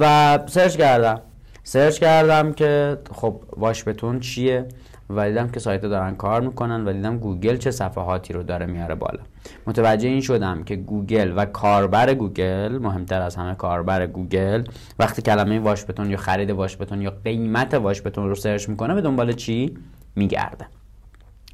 و 0.00 0.38
search 0.46 0.76
کردم. 0.76 1.20
search 1.62 1.98
کردم 1.98 2.52
که 2.52 2.98
خب 3.12 3.42
واش 3.56 3.84
بتون 3.84 4.20
چیه 4.20 4.68
و 5.10 5.28
دیدم 5.28 5.48
که 5.48 5.60
سایت 5.60 5.80
دارن 5.80 6.14
کار 6.14 6.40
می‌کنن 6.40 6.84
و 6.84 6.92
دیدم 6.92 7.18
گوگل 7.18 7.56
چه 7.56 7.70
صفحاتی 7.70 8.32
رو 8.32 8.42
داره 8.42 8.66
میاره 8.66 8.94
بالا. 8.94 9.20
متوجه 9.66 10.08
این 10.08 10.20
شدم 10.20 10.64
که 10.64 10.76
گوگل 10.76 11.32
و 11.36 11.44
کاربر 11.44 12.14
گوگل 12.14 12.78
مهمتر 12.78 13.22
از 13.22 13.36
همه 13.36 13.54
کاربر 13.54 14.06
گوگل 14.06 14.64
وقتی 14.98 15.22
کلمه 15.22 15.58
واش 15.58 15.84
بتون 15.84 16.10
یا 16.10 16.16
خرید 16.16 16.50
واش 16.50 16.76
بتون 16.76 17.02
یا 17.02 17.12
قیمت 17.24 17.74
واش 17.74 18.02
بتون 18.02 18.28
رو 18.28 18.34
search 18.34 18.68
می‌کنه 18.68 18.94
به 18.94 19.00
دنبال 19.00 19.32
چی؟ 19.32 19.78
میگرده. 20.16 20.66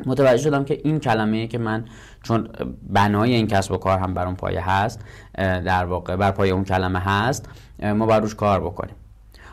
متوجه 0.07 0.43
شدم 0.43 0.65
که 0.65 0.81
این 0.85 0.99
کلمه 1.01 1.47
که 1.47 1.59
من 1.59 1.85
چون 2.23 2.49
بنای 2.89 3.35
این 3.35 3.47
کسب 3.47 3.73
و 3.73 3.77
کار 3.77 3.99
هم 3.99 4.15
بر 4.15 4.27
اون 4.27 4.37
پایه 4.37 4.71
هست 4.71 5.01
در 5.39 5.85
واقع 5.85 6.17
بر 6.17 6.31
پایه 6.31 6.53
اون 6.53 6.65
کلمه 6.65 6.99
هست 6.99 7.49
ما 7.83 8.07
بر 8.07 8.21
روش 8.21 8.35
کار 8.35 8.61
بکنیم. 8.61 8.95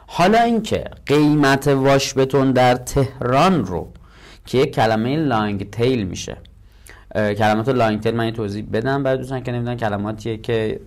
حالا 0.07 0.39
اینکه 0.39 0.83
قیمت 1.05 1.67
واش 1.67 2.17
بتون 2.17 2.51
در 2.51 2.75
تهران 2.75 3.65
رو 3.65 3.87
که 4.45 4.57
یک 4.57 4.75
کلمه 4.75 5.15
لانگ 5.15 5.69
تیل 5.69 6.03
میشه 6.03 6.37
کلمات 7.13 7.69
لانگ 7.69 7.99
تیل 7.99 8.15
من 8.15 8.31
توضیح 8.31 8.65
بدم. 8.73 9.03
برای 9.03 9.17
دوستان 9.17 9.43
که 9.43 9.51
نمی‌دونن 9.51 9.77
کلماتیه 9.77 10.37
که 10.37 10.79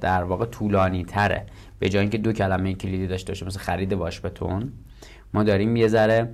در 0.00 0.24
واقع 0.24 0.46
طولانی 0.46 1.04
تره 1.04 1.46
به 1.78 1.88
جای 1.88 2.00
اینکه 2.00 2.18
دو 2.18 2.32
کلمه 2.32 2.74
کلیدی 2.74 3.06
داشته 3.06 3.32
باشه 3.32 3.46
مثل 3.46 3.58
خرید 3.58 3.92
واش 3.92 4.20
بتون 4.20 4.72
ما 5.34 5.42
داریم 5.42 5.76
یه 5.76 5.88
ذره 5.88 6.28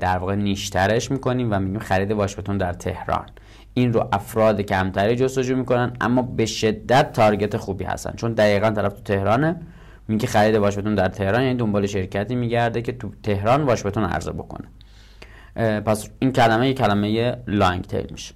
در 0.00 0.18
واقع 0.18 0.34
نیشترش 0.34 1.10
می‌کنیم 1.10 1.48
و 1.52 1.58
میگیم 1.58 1.78
خرید 1.78 2.10
واش 2.10 2.36
بتون 2.36 2.58
در 2.58 2.72
تهران. 2.72 3.26
این 3.74 3.92
رو 3.92 4.08
افراد 4.12 4.60
کمتری 4.60 5.16
جستجو 5.16 5.56
می‌کنن 5.56 5.92
اما 6.00 6.22
به 6.22 6.46
شدت 6.46 7.12
تارگت 7.12 7.56
خوبی 7.56 7.84
هستن. 7.84 8.12
چون 8.16 8.32
دقیقا 8.32 8.70
طرف 8.70 8.92
تو 8.92 9.02
تهرانه. 9.02 9.56
میگه 10.08 10.26
خرید 10.26 10.56
واشبتون 10.56 10.94
در 10.94 11.08
تهران 11.08 11.42
یعنی 11.42 11.54
دنبال 11.54 11.86
شرکتی 11.86 12.34
میگرده 12.34 12.82
که 12.82 12.92
تو 12.92 13.10
تهران 13.22 13.62
واشبتون 13.62 14.04
عرضه 14.04 14.32
بکنه. 14.32 14.68
پس 15.80 16.08
این 16.18 16.32
کلمه 16.32 16.68
یه 16.68 16.74
کلمه 16.74 17.36
long 17.46 17.84
tail 17.84 18.06
میشه. 18.10 18.34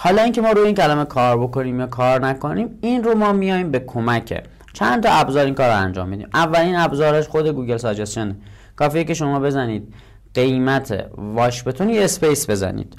حالا 0.00 0.22
اینکه 0.22 0.40
ما 0.40 0.50
روی 0.50 0.66
این 0.66 0.74
کلمه 0.74 1.04
کار 1.04 1.38
بکنیم 1.38 1.80
یا 1.80 1.86
کار 1.86 2.26
نکنیم 2.26 2.78
این 2.80 3.04
رو 3.04 3.14
ما 3.14 3.32
میایم 3.32 3.70
به 3.70 3.78
کمک 3.78 4.44
چند 4.72 5.02
تا 5.02 5.12
ابزار 5.12 5.44
این 5.44 5.54
کار 5.54 5.68
رو 5.68 5.76
انجام 5.76 6.08
میدیم؟ 6.08 6.28
اولین 6.34 6.76
ابزارش 6.76 7.28
خود 7.28 7.46
گوگل 7.46 7.76
suggestion 7.76 8.36
کافیه 8.76 9.04
که 9.04 9.14
شما 9.14 9.40
بزنید 9.40 9.94
قیمت 10.34 11.04
واش 11.16 11.64
بتون 11.64 11.88
یه 11.88 12.04
space 12.04 12.50
بزنید. 12.50 12.96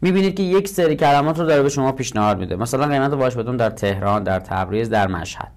می‌بینید 0.00 0.34
که 0.34 0.42
یک 0.42 0.68
سری 0.68 0.96
کلمات 0.96 1.38
رو 1.38 1.46
داره 1.46 1.62
به 1.62 1.68
شما 1.68 1.92
پیشنهاد 1.92 2.38
میده. 2.38 2.56
مثلا 2.56 2.86
قیمت 2.86 3.12
واش 3.12 3.36
بتون 3.36 3.56
در 3.56 3.70
تهران 3.70 4.22
در 4.22 4.40
تبریز 4.40 4.90
در 4.90 5.06
مشهد. 5.06 5.52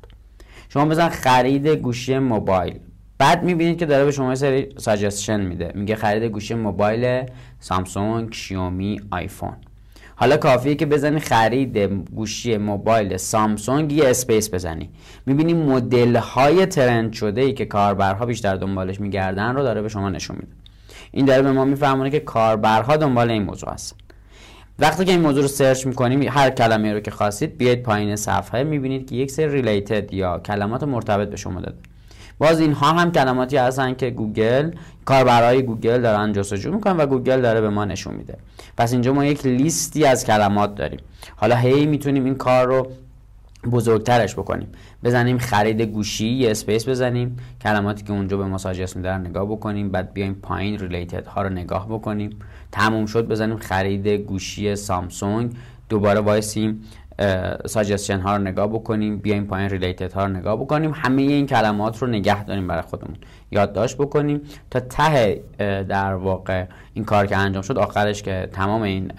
شما 0.70 0.86
بزن 0.86 1.10
خرید 1.10 1.68
گوشی 1.68 2.20
موبایل. 2.20 2.80
بعد 3.18 3.44
می‌بینید 3.44 3.78
که 3.78 3.86
داره 3.86 4.06
به 4.06 4.12
شما 4.12 4.36
سری 4.36 4.70
suggestion 4.78 5.42
میده. 5.42 5.72
میگه 5.76 5.96
خرید 5.96 6.24
گوشی 6.24 6.54
موبایل 6.54 7.30
سامسونگ 7.60 8.34
شیومی 8.34 9.02
آیفون. 9.12 9.54
حالا 10.16 10.38
کافیه 10.38 10.76
که 10.76 10.86
بزنی 10.86 11.20
خرید 11.20 11.78
گوشی 12.16 12.58
موبایل 12.58 13.18
سامسونگ 13.18 13.92
یه 13.92 14.10
space 14.10 14.54
بزنی. 14.54 14.90
می‌بینی 15.26 15.54
مدل 15.54 16.16
های 16.16 16.66
trend 16.66 17.14
شده 17.14 17.42
ای 17.42 17.54
که 17.54 17.66
کاربرها 17.66 18.26
بیشتر 18.26 18.56
دنبالش 18.56 19.00
میگردن 19.00 19.56
رو 19.56 19.64
داره 19.64 19.82
به 19.82 19.90
شما 19.90 20.10
نشون 20.10 20.36
میده. 20.36 20.52
این 21.12 21.26
داره 21.26 21.42
به 21.42 21.52
ما 21.52 21.66
میفهمونه 21.66 22.10
که 22.10 22.20
کاربرها 22.20 22.98
دنبال 22.98 23.32
این 23.32 23.44
موضوع 23.44 23.70
هست 23.70 23.96
وقتی 24.80 25.06
که 25.06 25.12
این 25.12 25.22
موضوع 25.22 25.42
رو 25.42 25.48
search 25.48 25.88
می‌کنیم 25.88 26.24
هر 26.24 26.50
کلمه 26.50 26.94
رو 26.94 27.00
که 27.00 27.12
خواستید 27.12 27.58
بیاید 27.58 27.84
پایین 27.84 28.16
صفحه 28.16 28.64
می‌بینید 28.64 29.10
که 29.10 29.16
یک 29.16 29.32
سری 29.32 29.48
related 29.48 30.14
یا 30.14 30.40
کلمات 30.40 30.84
مرتبط 30.84 31.30
به 31.30 31.36
شما 31.36 31.62
داده. 31.62 31.78
باز 32.38 32.60
اینها 32.60 32.92
هم 32.92 33.12
کلماتی 33.12 33.58
هستن 33.58 33.94
که 33.94 34.10
گوگل 34.10 34.72
کاربرای 35.06 35.62
گوگل 35.62 36.02
دارن 36.02 36.34
جستجو 36.34 36.74
می‌کنن 36.74 36.98
و 36.98 37.06
گوگل 37.06 37.42
داره 37.42 37.62
به 37.62 37.70
ما 37.70 37.86
نشون 37.86 38.16
میده. 38.16 38.38
پس 38.78 38.92
اینجا 38.92 39.14
ما 39.14 39.26
یک 39.26 39.46
لیستی 39.46 40.06
از 40.06 40.26
کلمات 40.26 40.76
داریم. 40.76 41.00
حالا 41.36 41.56
هی 41.56 41.86
می‌تونیم 41.86 42.26
این 42.26 42.36
کار 42.36 42.68
رو 42.68 42.88
بزرگترش 43.72 44.34
بکنیم. 44.34 44.68
بزنیم 45.04 45.38
خرید 45.38 45.82
گوشی 45.82 46.28
یه 46.28 46.52
space 46.52 46.90
بزنیم 46.90 47.38
کلماتی 47.62 48.04
که 48.04 48.14
اونجا 48.14 48.38
به 48.38 48.46
ما 48.46 48.58
suggest 48.58 48.98
نگاه 48.98 49.46
بکنیم 49.46 49.90
بعد 49.90 50.14
بیایم 50.14 50.34
پایین 50.34 50.80
related 50.80 51.28
ها 51.28 51.42
رو 51.42 51.50
نگاه 51.50 51.88
بکنیم. 51.90 52.30
تموم 52.72 53.06
شد 53.06 53.28
بزنیم 53.28 53.58
خرید 53.58 54.08
گوشی 54.08 54.76
سامسونگ. 54.76 55.52
دوباره 55.90 56.20
وایسیم 56.20 56.84
suggestion 57.66 58.20
ها 58.20 58.38
رو 58.38 58.44
نگاه 58.44 58.68
بکنیم 58.68 59.18
بیایم 59.18 59.46
پایین 59.46 59.70
related 59.70 60.14
ها 60.14 60.26
رو 60.26 60.34
نگاه 60.34 60.56
بکنیم. 60.56 60.92
همه 60.96 61.22
این 61.22 61.48
کلمات 61.48 62.02
رو 62.02 62.08
نگه 62.08 62.44
داریم 62.44 62.68
برای 62.68 62.82
خودمون. 62.82 63.16
یادداشت 63.52 63.98
بکنیم 63.98 64.42
تا 64.72 64.80
ته 64.80 65.44
در 65.90 66.14
واقع 66.14 66.66
این 66.94 67.06
کار 67.06 67.26
که 67.26 67.38
انجام 67.38 67.62
شد 67.62 67.78
آخرش 67.78 68.24
که 68.24 68.50
تمام 68.52 68.82
این 68.82 69.12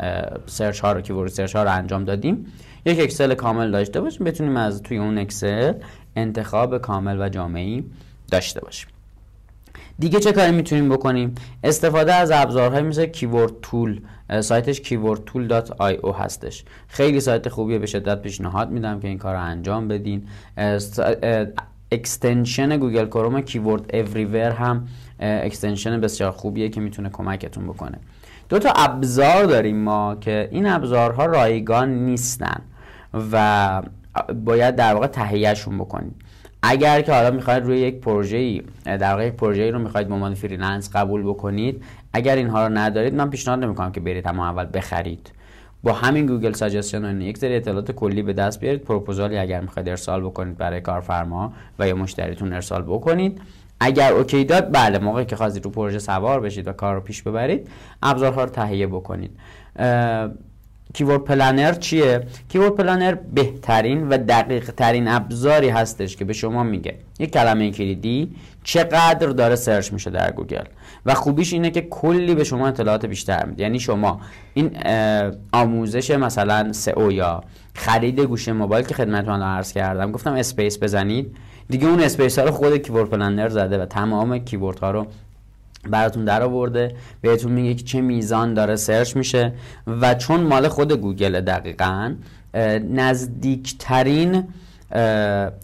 search 0.47 0.81
ها 0.81 0.93
رو 0.93 1.01
keyword 1.01 1.31
search 1.31 1.57
ها 1.57 1.63
رو 1.63 1.73
انجام 1.73 2.05
دادیم. 2.05 2.47
یک 2.85 3.01
اکسل 3.01 3.35
کامل 3.35 3.71
داشته 3.71 4.01
باشیم 4.01 4.25
بتونیم 4.25 4.57
از 4.57 4.83
توی 4.83 4.99
اون 4.99 5.19
اکسل 5.19 5.73
انتخاب 6.17 6.79
کامل 6.79 7.21
و 7.21 7.29
جامعی 7.29 7.85
داشته 8.31 8.61
باشیم. 8.61 8.89
دیگه 9.99 10.21
چه 10.21 10.33
کاری 10.33 10.53
می‌تونیم 10.53 10.89
بکنیم؟ 10.89 11.35
استفاده 11.65 12.15
از 12.15 12.31
ابزارهای 12.31 12.83
مثل 12.83 13.07
Keyword 13.07 13.53
Tool 13.63 14.01
سایتش 14.41 14.81
keywordtool.io 14.81 16.15
هستش. 16.19 16.65
خیلی 16.89 17.21
سایت 17.21 17.49
خوبیه 17.49 17.79
به 17.79 17.87
شدت 17.87 18.23
پیشنهاد 18.23 18.71
میدم 18.71 19.01
که 19.01 19.09
این 19.09 19.19
کار 19.19 19.35
رو 19.35 19.43
انجام 19.43 19.89
بدین. 19.89 20.27
extension 21.93 22.77
گوگل 22.77 23.07
کروم 23.07 23.41
Keyword 23.41 23.97
Everywhere 23.97 24.51
هم 24.51 24.89
extension 25.21 26.01
بسیار 26.01 26.31
خوبیه 26.31 26.69
که 26.69 26.81
می‌تونه 26.81 27.09
کمکتون 27.09 27.67
بکنه. 27.67 27.99
دو 28.49 28.59
تا 28.59 28.71
ابزار 28.77 29.45
داریم 29.45 29.77
ما 29.77 30.17
که 30.21 30.49
این 30.53 30.67
ابزارها 30.67 31.27
رایگان 31.27 31.89
نیستن 31.89 32.61
و 33.33 33.83
باید 34.45 34.77
در 34.77 34.95
واقع 34.95 35.07
تهیهشون 35.07 35.79
بکنید 35.79 36.15
اگر 36.63 37.01
که 37.01 37.13
حالا 37.13 37.31
می‌خواید 37.31 37.65
روی 37.65 37.79
یک 37.79 38.01
پروژه 38.01 38.37
ای 38.37 38.63
در 38.85 39.11
واقع 39.11 39.27
یک 39.27 39.35
پروژه 39.35 39.71
رو 39.71 39.79
می‌خواید 39.79 40.09
به 40.09 40.15
عنوان 40.15 40.35
freelance 40.35 40.91
قبول 40.97 41.23
بکنید 41.23 41.83
اگر 42.17 42.37
اینها 42.37 42.67
رو 42.67 42.79
ندارید 42.79 43.15
من 43.15 43.31
پیشنهاد 43.31 43.65
نمی‌کنم 43.65 43.93
که 43.93 44.01
برید 44.01 44.29
اما 44.29 44.47
اول 44.47 44.67
بخرید. 44.75 45.31
با 45.83 45.93
همین 45.93 46.27
گوگل 46.27 46.53
suggestion 46.53 47.05
و 47.05 47.21
یک 47.21 47.39
سری 47.39 47.57
اطلاعات 47.57 47.93
کلی 47.93 48.23
به 48.23 48.33
دست 48.33 48.61
بیارید. 48.61 48.83
پروپوزالی 48.83 49.39
اگر 49.39 49.61
می‌خواید 49.61 49.89
ارسال 49.89 50.21
بکنید 50.21 50.57
برای 50.59 50.81
کارفرما 50.81 51.53
و 51.79 51.89
یا 51.89 51.95
مشتریتون 51.95 52.53
ارسال 52.53 52.83
بکنید. 52.83 53.41
اگر 53.81 54.13
OK 54.13 54.45
داد 54.45 54.69
بله 54.73 54.99
موقعی 54.99 55.25
که 55.25 55.37
خواستید 55.37 55.65
رو 55.65 55.71
پروژه 55.71 55.99
سوار 55.99 56.41
بشید 56.41 56.69
و 56.69 56.73
کار 56.73 56.95
رو 56.95 57.01
پیش 57.01 57.23
ببرید 57.23 57.69
ابزارها 58.03 58.45
رو 58.45 58.51
تهیه 58.51 58.87
بکنید. 58.87 59.31
Keyword 60.95 61.25
Planner 61.25 61.73
چیه؟ 61.73 62.27
Keyword 62.49 62.75
Planner 62.75 63.15
بهترین 63.15 64.09
و 64.09 64.19
دقیق 64.19 64.71
ترین 64.71 65.09
ابزاری 65.09 65.69
هستش 65.69 66.17
که 66.17 66.25
به 66.25 66.33
شما 66.33 66.63
میگه. 66.63 66.95
یک 67.19 67.33
کلمه 67.33 67.71
کلیدی 67.71 68.35
چقدر 68.65 69.27
داره 69.27 69.57
search 69.57 69.93
میشه 69.93 70.11
در 70.11 70.33
گوگل. 70.33 70.65
و 71.07 71.15
خوبیش 71.15 71.53
اینه 71.53 71.71
که 71.71 71.81
کلی 71.81 72.35
به 72.35 72.45
شما 72.45 72.69
اطلاعات 72.69 73.07
بیشتر 73.07 73.45
میده. 73.45 73.63
یعنی 73.63 73.81
شما 73.81 74.21
این 74.55 74.71
آموزش 75.53 76.11
مثلا 76.11 76.73
سئو 76.73 77.13
یا 77.13 77.45
خرید 77.75 78.21
گوشی 78.21 78.53
موبایل 78.53 78.85
که 78.85 78.95
خدمتتون 78.95 79.43
عرض 79.43 79.73
کردم 79.73 80.13
گفتم 80.13 80.33
space 80.33 80.83
بزنید. 80.83 81.37
دیگه 81.69 81.87
اون 81.87 82.01
space 82.01 82.39
ها 82.39 82.45
رو 82.45 82.51
خود 82.51 82.77
keyword 82.77 83.11
planner 83.11 83.49
زده 83.49 83.83
و 83.83 83.87
تمام 83.87 84.39
keyword 84.39 84.79
ها 84.79 84.91
رو 84.91 85.07
براتون 85.91 86.25
در 86.25 86.43
آورده. 86.43 86.95
بهتون 87.21 87.53
میگه 87.53 87.75
که 87.75 87.85
چه 87.85 88.01
میزان 88.01 88.55
داره 88.55 88.77
search 88.77 89.17
میشه. 89.17 89.53
و 89.87 90.15
چون 90.15 90.41
مال 90.41 90.69
خود 90.69 90.93
گوگل 90.93 91.41
دقیقا 91.41 92.15
نزدیکترین 92.91 94.45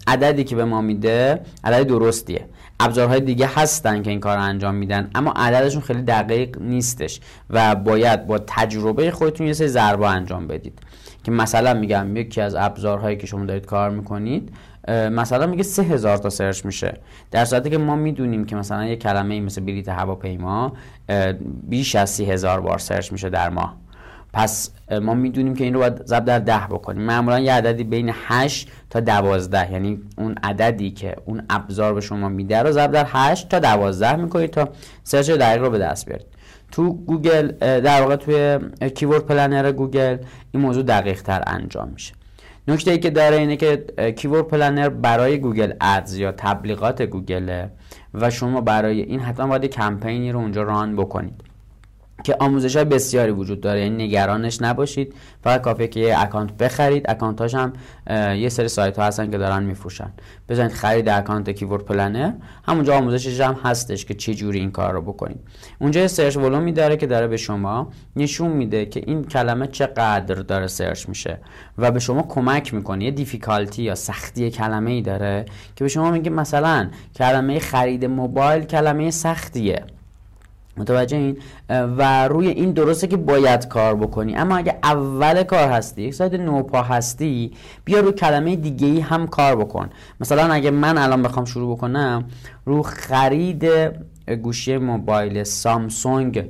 عددی 0.07 0.43
که 0.43 0.55
به 0.55 0.65
ما 0.65 0.81
میده 0.81 1.39
عدد 1.63 1.87
درستیه. 1.87 2.45
ابزارهای 2.79 3.19
دیگه 3.19 3.49
هستن 3.55 4.01
که 4.01 4.09
این 4.09 4.19
کار 4.19 4.37
رو 4.37 4.43
انجام 4.43 4.75
میدن 4.75 5.09
اما 5.15 5.33
عددشون 5.35 5.81
خیلی 5.81 6.01
دقیق 6.01 6.61
نیستش 6.61 7.19
و 7.49 7.75
باید 7.75 8.27
با 8.27 8.39
تجربه 8.47 9.11
خودتون 9.11 9.47
یه 9.47 9.53
سری 9.53 9.67
ضربه 9.67 10.07
انجام 10.07 10.47
بدید. 10.47 10.79
که 11.23 11.31
مثلا 11.31 11.73
میگم 11.73 12.17
یکی 12.17 12.41
از 12.41 12.55
ابزارهایی 12.55 13.17
که 13.17 13.27
شما 13.27 13.45
دارید 13.45 13.65
کار 13.65 13.89
می‌کنید 13.89 14.49
مثلا 14.87 15.47
میگه 15.47 15.63
سه 15.63 15.83
هزار 15.83 16.17
تا 16.17 16.29
search 16.29 16.65
میشه. 16.65 16.93
در 17.31 17.45
صورتی 17.45 17.69
که 17.69 17.77
ما 17.77 17.95
می‌دونیم 17.95 18.45
که 18.45 18.55
مثلا 18.55 18.85
یه 18.85 18.95
کلمه 18.95 19.39
مثل 19.39 19.61
بلیت 19.61 19.89
هواپیما 19.89 20.73
بیش 21.69 21.95
از 21.95 22.09
سی 22.09 22.25
هزار 22.25 22.61
بار 22.61 22.77
search 22.77 23.11
میشه 23.11 23.29
در 23.29 23.49
ماه. 23.49 23.77
پس 24.33 24.71
ما 25.01 25.13
می‌دونیم 25.13 25.55
که 25.55 25.63
این 25.63 25.73
رو 25.73 25.79
باید 25.79 26.05
ضرب 26.05 26.25
در 26.25 26.39
ده 26.39 26.67
بکنیم. 26.69 27.01
معمولا 27.01 27.39
یه 27.39 27.53
عددی 27.53 27.83
بین 27.83 28.11
8 28.13 28.71
تا 28.89 28.99
12 28.99 29.71
یعنی 29.71 29.99
اون 30.17 30.35
عددی 30.43 30.91
که 30.91 31.15
اون 31.25 31.43
ابزار 31.49 31.93
به 31.93 32.01
شما 32.01 32.29
میده 32.29 32.59
رو 32.59 32.71
ضرب 32.71 32.91
در 32.91 33.05
8 33.09 33.49
تا 33.49 33.59
12 33.59 34.15
می‌کنید 34.15 34.49
تا 34.49 34.69
search 35.03 35.29
دقیق 35.29 35.61
رو 35.61 35.69
به 35.69 35.77
دست 35.77 36.05
بیارید. 36.05 36.25
تو 36.71 36.93
گوگل 36.93 37.47
در 37.79 38.01
واقع 38.01 38.15
توی 38.15 38.59
keyword 38.89 39.25
planner 39.25 39.71
گوگل 39.71 40.17
این 40.51 40.63
موضوع 40.63 40.83
دقیق 40.83 41.21
تر 41.21 41.43
انجام 41.47 41.89
میشه. 41.89 42.13
نکته 42.67 42.91
ای 42.91 42.99
که 42.99 43.09
داره 43.09 43.37
اینه 43.37 43.55
که 43.55 43.85
keyword 44.17 44.47
planner 44.47 44.89
برای 44.89 45.37
Google 45.37 45.73
Ads 45.81 46.17
یا 46.17 46.31
تبلیغات 46.31 47.01
گوگله 47.01 47.71
و 48.13 48.29
شما 48.29 48.61
برای 48.61 49.01
این 49.01 49.19
حتما 49.19 49.47
باید 49.47 49.65
کمپینی 49.65 50.31
رو 50.31 50.39
اونجا 50.39 50.63
run 50.63 50.95
بکنید. 50.95 51.52
که 52.23 52.35
آموزش 52.39 52.75
های 52.75 52.85
بسیاری 52.85 53.31
وجود 53.31 53.61
داره. 53.61 53.81
یعنی 53.81 54.07
نگرانش 54.07 54.61
نباشید. 54.61 55.15
فقط 55.43 55.61
کافیه 55.61 55.87
که 55.87 55.99
یه 55.99 56.19
account 56.19 56.57
بخرید. 56.57 57.05
account 57.09 57.41
هاش 57.41 57.55
هم 57.55 57.73
یه 58.35 58.49
سری 58.49 58.67
سایت 58.67 58.99
ها 58.99 59.05
هستن 59.05 59.31
که 59.31 59.37
دارن 59.37 59.63
میفروشن. 59.63 60.13
بزنید 60.49 60.71
خرید 60.71 61.09
account 61.09 61.49
keyword 61.49 61.85
planner. 61.85 62.31
همونجا 62.67 62.97
آموزشش 62.97 63.41
هم 63.41 63.59
هستش 63.63 64.05
که 64.05 64.13
چه 64.13 64.33
جوری 64.33 64.59
این 64.59 64.71
کار 64.71 64.93
رو 64.93 65.01
بکنید. 65.01 65.39
اونجا 65.79 66.01
یه 66.01 66.07
search 66.07 66.37
volume 66.37 66.66
ی 66.66 66.71
داره 66.71 66.97
که 66.97 67.07
داره 67.07 67.27
به 67.27 67.37
شما 67.37 67.91
نشون 68.15 68.51
میده 68.51 68.85
که 68.85 69.03
این 69.07 69.23
کلمه 69.23 69.67
چقدر 69.67 70.35
داره 70.35 70.67
search 70.67 71.09
میشه 71.09 71.37
و 71.77 71.91
به 71.91 71.99
شما 71.99 72.21
کمک 72.21 72.73
می‌کنه. 72.73 73.05
یه 73.05 73.11
difficulty 73.11 73.83
یا 73.83 73.95
سختی 73.95 74.51
کلمه 74.51 74.91
ای 74.91 75.01
داره 75.01 75.45
که 75.75 75.83
به 75.83 75.87
شما 75.87 76.11
میگه 76.11 76.29
مثلا 76.29 76.89
کلمه 77.15 77.59
خرید 77.59 78.05
موبایل 78.05 78.63
کلمه 78.63 79.11
سختیه. 79.11 79.83
متوجه 80.77 81.17
این؟ 81.17 81.37
و 81.69 82.27
روی 82.27 82.47
این 82.47 82.71
درسته 82.71 83.07
که 83.07 83.17
باید 83.17 83.67
کار 83.67 83.95
بکنی. 83.95 84.35
اما 84.35 84.57
اگه 84.57 84.77
اول 84.83 85.43
کار 85.43 85.69
هستی 85.69 86.01
یک 86.01 86.13
سایت 86.13 86.33
نوپا 86.33 86.81
هستی 86.81 87.51
بیا 87.85 87.99
رو 87.99 88.11
کلمه 88.11 88.55
دیگه 88.55 88.87
ای 88.87 88.99
هم 88.99 89.27
کار 89.27 89.55
بکن. 89.55 89.89
مثلا 90.19 90.53
اگه 90.53 90.71
من 90.71 90.97
الان 90.97 91.21
بخوام 91.23 91.45
شروع 91.45 91.75
بکنم 91.75 92.23
رو 92.65 92.81
خرید 92.81 93.65
گوشی 94.41 94.77
موبایل 94.77 95.43
سامسونگ 95.43 96.45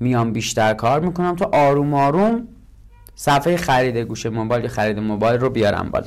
میام 0.00 0.32
بیشتر 0.32 0.74
کار 0.74 1.00
می‌کنم 1.00 1.36
تا 1.36 1.50
آروم 1.52 1.94
آروم 1.94 2.48
صفحه 3.14 3.56
خرید 3.56 3.96
گوشه 3.96 4.30
موبایل 4.30 4.68
خرید 4.68 4.98
موبایل 4.98 5.40
رو 5.40 5.50
بیارم 5.50 5.88
بالا. 5.92 6.06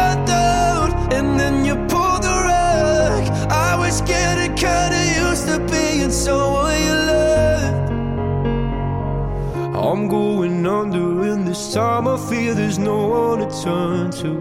this 11.51 11.73
time 11.73 12.07
I 12.07 12.15
feel 12.29 12.55
there's 12.55 12.79
no 12.79 13.07
one 13.07 13.39
to 13.39 13.49
turn 13.61 14.09
to. 14.21 14.31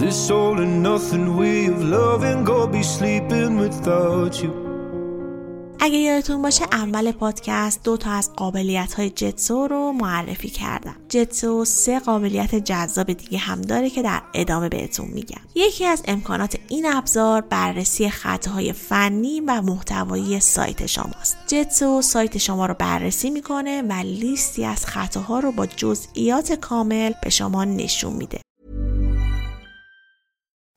This 0.00 0.28
all 0.32 0.58
and 0.58 0.82
nothing 0.82 1.36
way 1.36 1.66
of 1.66 1.80
loving, 1.80 2.42
go 2.42 2.66
be 2.66 2.82
sleeping 2.82 3.56
without 3.56 4.42
you. 4.42 4.57
اگه 5.88 5.98
یادتون 5.98 6.42
باشه 6.42 6.64
اول 6.72 7.12
پادکست 7.12 7.82
دو 7.82 7.96
تا 7.96 8.10
از 8.10 8.32
قابلیت 8.32 8.94
های 8.94 9.10
جتسو 9.10 9.66
رو 9.68 9.92
معرفی 9.92 10.48
کردم. 10.48 10.96
جتسو 11.08 11.64
سه 11.64 12.00
قابلیت 12.00 12.54
جذاب 12.54 13.12
دیگه 13.12 13.38
هم 13.38 13.60
داره 13.60 13.90
که 13.90 14.02
در 14.02 14.22
ادامه 14.34 14.68
بهتون 14.68 15.08
میگم. 15.08 15.40
یکی 15.54 15.84
از 15.84 16.02
امکانات 16.08 16.56
این 16.68 16.86
ابزار 16.86 17.40
بررسی 17.40 18.08
خطاهای 18.08 18.72
فنی 18.72 19.40
و 19.40 19.62
محتوایی 19.62 20.40
سایت 20.40 20.86
شماست. 20.86 21.36
جتسو 21.46 22.02
سایت 22.02 22.38
شما 22.38 22.66
رو 22.66 22.74
بررسی 22.74 23.30
می‌کنه 23.30 23.82
و 23.82 23.92
لیستی 23.92 24.64
از 24.64 24.86
خطاها 24.86 25.40
رو 25.40 25.52
با 25.52 25.66
جزئیات 25.66 26.52
کامل 26.52 27.12
به 27.22 27.30
شما 27.30 27.64
نشون 27.64 28.12
میده. 28.12 28.40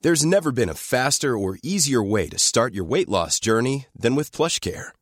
There's 0.04 0.24
never 0.24 0.50
been 0.50 0.68
a 0.68 0.82
faster 0.94 1.32
or 1.38 1.58
easier 1.62 2.02
way 2.02 2.28
to 2.28 2.38
start 2.50 2.74
your 2.74 2.88
weight 2.92 3.08
loss 3.08 3.38
journey 3.38 3.86
than 4.02 4.16
with 4.16 4.32
PlushCare. 4.32 5.01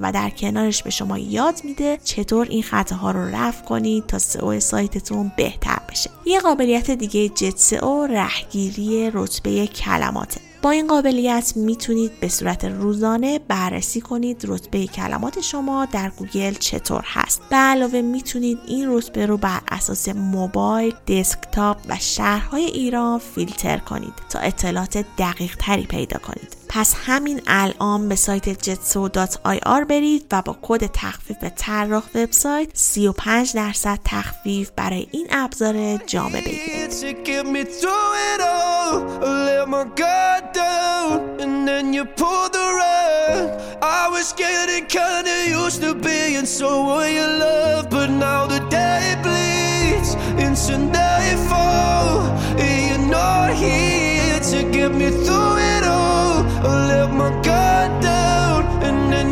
و 0.00 0.12
در 0.12 0.30
کنارش 0.30 0.82
به 0.82 0.90
شما 0.90 1.18
یاد 1.18 1.60
میده 1.64 1.98
چطور 2.04 2.46
این 2.50 2.62
خطاها 2.62 3.10
رو 3.10 3.20
رفع 3.20 3.64
کنید 3.64 4.06
تا 4.06 4.18
سئو 4.18 4.60
سایتتون 4.60 5.32
بهتر 5.36 5.78
بشه. 5.88 6.10
یه 6.26 6.40
قابلیت 6.40 6.90
دیگه 6.90 7.28
JetSEO 7.28 8.06
رهگیری 8.06 9.10
رتبه 9.14 9.66
کلماته. 9.66 10.40
با 10.62 10.70
این 10.70 10.86
قابلیت 10.86 11.52
می‌تونید 11.56 12.20
به 12.20 12.28
صورت 12.28 12.64
روزانه 12.64 13.38
بررسی 13.38 14.00
کنید 14.00 14.44
رتبه 14.48 14.86
کلمات 14.86 15.40
شما 15.40 15.84
در 15.84 16.12
گوگل 16.16 16.52
چطور 16.52 17.02
هست 17.06 17.42
به 17.50 17.56
علاوه 17.56 18.00
می‌تونید 18.00 18.58
این 18.66 18.96
رتبه 18.96 19.26
رو 19.26 19.36
بر 19.36 19.60
اساس 19.68 20.08
موبایل، 20.08 20.94
دسکتاپ 21.08 21.78
و 21.88 21.96
شهرهای 22.00 22.64
ایران 22.64 23.18
فیلتر 23.18 23.78
کنید 23.78 24.12
تا 24.30 24.38
اطلاعات 24.38 25.04
دقیق 25.18 25.56
تری 25.56 25.86
پیدا 25.86 26.18
کنید 26.18 26.56
پس 26.76 26.94
همین 27.06 27.42
الان 27.46 28.08
به 28.08 28.14
سایت 28.14 28.64
jetseo.ir 28.64 29.84
برید 29.88 30.26
و 30.32 30.42
با 30.42 30.56
کد 30.62 30.86
تخفیف 30.86 31.36
طراح 31.56 32.02
وبسایت 32.14 32.68
35 32.74 33.52
درصد 33.54 33.98
تخفیف 34.04 34.70
برای 34.76 35.06
این 35.10 35.26
ابزار 35.30 35.96
جامع 35.96 36.40
بگیرید. 36.40 36.90
To 54.50 54.72
get 54.72 54.94
me 54.94 55.10
through 55.24 55.56
it 55.64 55.84
all, 55.84 56.05
I 56.64 57.06
my 57.12 57.30
down, 58.00 58.64
and 58.82 59.12
then. 59.12 59.26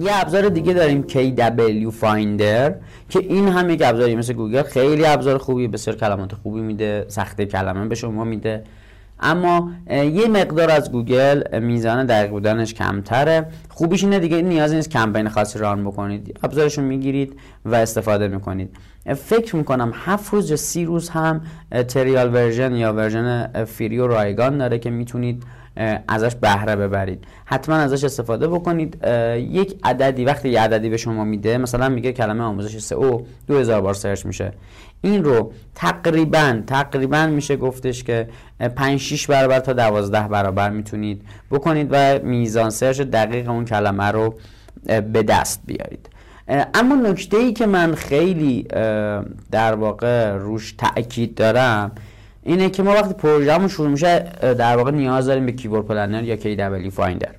یه 0.00 0.20
ابزار 0.20 0.48
دیگه 0.48 0.72
داریم 0.72 1.04
KW 1.08 1.92
Finder 2.00 2.72
که 3.08 3.18
این 3.18 3.48
هم 3.48 3.70
یک 3.70 3.82
ابزاری 3.84 4.16
مثل 4.16 4.32
گوگل 4.32 4.62
خیلی 4.62 5.06
ابزار 5.06 5.38
خوبی 5.38 5.68
بسیار 5.68 5.96
کلمات 5.96 6.34
خوبی 6.34 6.60
میده 6.60 7.04
سخته 7.08 7.46
کلمه 7.46 7.88
به 7.88 7.94
شما 7.94 8.24
میده 8.24 8.64
اما 9.22 9.70
یه 9.90 10.28
مقدار 10.28 10.70
از 10.70 10.92
گوگل 10.92 11.60
میزان 11.60 12.06
دقیق 12.06 12.30
بودنش 12.30 12.74
کمتره. 12.74 13.46
خوبیش 13.68 14.04
اینه 14.04 14.18
دیگه 14.18 14.42
نیاز 14.42 14.74
نیست 14.74 14.90
کمپین 14.90 15.28
خاصی 15.28 15.58
run 15.58 15.84
بکنید. 15.84 16.38
ابزارش 16.42 16.78
می‌گیرید 16.78 17.40
و 17.64 17.74
استفاده 17.74 18.28
می‌کنید. 18.28 18.76
فکر 19.16 19.56
می‌کنم 19.56 19.92
هفت 19.94 20.32
روز 20.32 20.50
یا 20.50 20.56
سی 20.56 20.84
روز 20.84 21.08
هم 21.08 21.40
trial 21.88 22.34
version 22.34 22.74
یا 22.74 22.92
version 22.92 23.46
free 23.64 23.98
و 23.98 24.06
رایگان 24.06 24.58
داره 24.58 24.78
که 24.78 24.90
می‌تونید 24.90 25.42
ازش 26.08 26.34
بهره 26.34 26.76
ببرید. 26.76 27.24
حتما 27.44 27.76
ازش 27.76 28.04
استفاده 28.04 28.48
بکنید. 28.48 29.04
یک 29.36 29.80
عددی 29.84 30.24
وقتی 30.24 30.48
یه 30.48 30.60
عددی 30.60 30.88
به 30.88 30.96
شما 30.96 31.24
میده 31.24 31.58
مثلا 31.58 31.88
میگه 31.88 32.12
کلمه 32.12 32.44
آموزش 32.44 32.78
سئو 32.78 33.22
2000 33.46 33.80
بار 33.80 33.94
search 33.94 34.26
میشه. 34.26 34.52
این 35.00 35.24
رو 35.24 35.52
تقریبا 35.74 36.62
تقریبا 36.66 37.26
میشه 37.26 37.56
گفتش 37.56 38.04
که 38.04 38.28
5 38.76 39.00
6 39.00 39.26
برابر 39.26 39.60
تا 39.60 39.72
12 39.72 40.28
برابر 40.28 40.70
می‌تونید 40.70 41.22
بکنید 41.50 41.88
و 41.90 42.18
میزان 42.18 42.70
search 42.70 43.00
دقیق 43.00 43.50
اون 43.50 43.64
کلمه 43.64 44.04
رو 44.04 44.34
به 44.86 45.22
دست 45.22 45.62
بیارید. 45.66 46.08
اما 46.74 46.94
نکته 46.94 47.36
ای 47.36 47.52
که 47.52 47.66
من 47.66 47.94
خیلی 47.94 48.62
در 49.50 49.74
واقع 49.74 50.32
روش 50.32 50.72
تاکید 50.72 51.34
دارم 51.34 51.92
اینه 52.42 52.70
که 52.70 52.82
ما 52.82 52.90
وقتی 52.90 53.14
پروژهمون 53.14 53.68
شروع 53.68 53.88
میشه 53.88 54.18
در 54.40 54.76
واقع 54.76 54.90
نیاز 54.90 55.26
داریم 55.26 55.46
به 55.46 55.52
keyword 55.52 55.86
planner 55.86 56.24
یا 56.24 56.36
KWFinder 56.36 57.34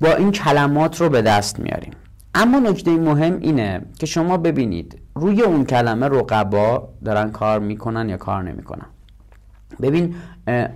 با 0.00 0.14
این 0.14 0.32
کلمات 0.32 1.00
رو 1.00 1.08
به 1.08 1.22
دست 1.22 1.60
میاریم. 1.60 1.92
اما 2.34 2.58
نکته 2.58 2.90
مهم 2.90 3.38
اینه 3.40 3.80
که 3.98 4.06
شما 4.06 4.36
ببینید 4.36 4.98
روی 5.14 5.42
اون 5.42 5.64
کلمه 5.64 6.06
رقبا 6.06 6.88
دارن 7.04 7.30
کار 7.30 7.58
می‌کنن 7.58 8.08
یا 8.08 8.16
کار 8.16 8.42
نمی‌کنن. 8.42 8.86
ببین 9.82 10.14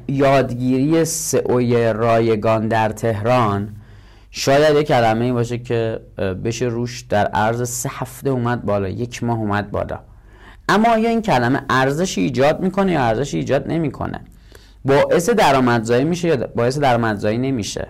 یادگیری 0.08 1.04
سئوی 1.04 1.92
رایگان 1.92 2.68
در 2.68 2.88
تهران 2.88 3.68
شاید 4.30 4.76
یک 4.76 4.86
کلمه 4.86 5.24
ای 5.24 5.32
باشه 5.32 5.58
که 5.58 6.00
بشه 6.44 6.64
روش 6.64 7.00
در 7.00 7.26
عرض 7.26 7.68
سه 7.68 7.90
هفته 7.92 8.30
اومد 8.30 8.64
بالا 8.64 8.88
یک 8.88 9.24
ماه 9.24 9.38
اومد 9.38 9.70
بالا. 9.70 9.98
اما 10.68 10.88
آیا 10.92 11.10
این 11.10 11.22
کلمه 11.22 11.62
ارزش 11.70 12.18
ایجاد 12.18 12.60
می‌کنه 12.60 12.92
یا 12.92 13.00
ارزش 13.00 13.34
ایجاد 13.34 13.68
نمی‌کنه؟ 13.68 14.20
باعث 14.84 15.30
درآمدزایی 15.30 16.04
میشه 16.04 16.28
یا 16.28 16.36
باعث 16.36 16.78
درآمدزایی 16.78 17.38
نمیشه؟ 17.38 17.88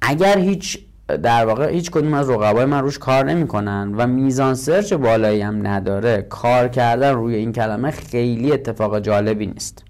اگر 0.00 0.38
هیچ 0.38 0.78
در 1.22 1.46
واقع 1.46 1.70
هیچ 1.70 1.90
کدوم 1.90 2.14
از 2.14 2.30
رقبای 2.30 2.64
من 2.64 2.82
روش 2.82 2.98
کار 2.98 3.24
نمی‌کنن 3.24 3.94
و 3.96 4.06
میزان 4.06 4.54
search 4.54 4.92
بالایی 4.92 5.40
هم 5.40 5.66
نداره 5.66 6.22
کار 6.22 6.68
کردن 6.68 7.14
روی 7.14 7.34
این 7.34 7.52
کلمه 7.52 7.90
خیلی 7.90 8.52
اتفاق 8.52 9.00
جالبی 9.00 9.46
نیست. 9.46 9.84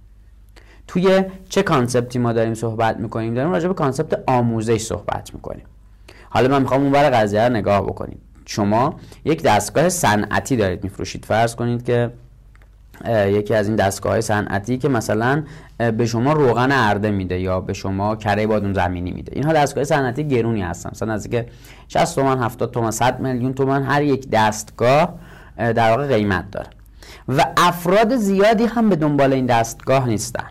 توی 0.88 1.24
چه 1.48 1.62
concept 1.62 2.11
ی 2.11 2.18
ما 2.18 2.32
داریم 2.32 2.54
صحبت 2.54 2.96
می‌کنیم؟ 2.96 3.34
داریم 3.34 3.50
راجع 3.52 3.68
به 3.68 3.74
concept 3.74 4.22
آموزش 4.26 4.80
صحبت 4.80 5.34
می‌کنیم. 5.34 5.64
حالا 6.30 6.48
من 6.48 6.62
می‌خوام 6.62 6.82
اون 6.82 6.92
ور 6.92 7.10
قضیه 7.10 7.48
نگاه 7.48 7.82
بکنیم. 7.82 8.18
شما 8.46 8.94
یک 9.24 9.42
دستگاه 9.42 9.88
صنعتی 9.88 10.56
دارید 10.56 10.84
میفروشید. 10.84 11.24
فرض 11.24 11.54
کنید 11.54 11.84
که 11.84 12.10
یکی 13.26 13.54
از 13.54 13.66
این 13.66 13.76
دستگاه 13.76 14.12
های 14.12 14.22
صنعتی 14.22 14.78
که 14.78 14.88
مثلا 14.88 15.42
به 15.96 16.06
شما 16.06 16.32
روغن 16.32 16.72
ارده 16.72 17.10
میده 17.10 17.40
یا 17.40 17.60
به 17.60 17.72
شما 17.72 18.16
کره 18.16 18.46
بادون 18.46 18.72
زمینی 18.72 19.10
میده. 19.10 19.32
اینها 19.34 19.52
دستگاه 19.52 19.84
صنعتی 19.84 20.28
گرونی 20.28 20.62
هستن. 20.62 20.90
مثلا 20.90 21.12
از 21.12 21.28
که 21.28 21.46
60 21.88 22.14
تومن 22.14 22.42
70 22.42 22.70
تومن 22.70 22.90
100 22.90 23.20
میلیون 23.20 23.54
تومن 23.54 23.82
هر 23.82 24.02
یک 24.02 24.30
دستگاه 24.30 25.14
در 25.56 25.90
واقع 25.90 26.06
قیمت 26.06 26.50
داره. 26.50 26.68
و 27.28 27.44
افراد 27.56 28.16
زیادی 28.16 28.64
هم 28.64 28.88
به 28.88 28.96
دنبال 28.96 29.32
این 29.32 29.46
دستگاه 29.46 30.08
نیستن. 30.08 30.46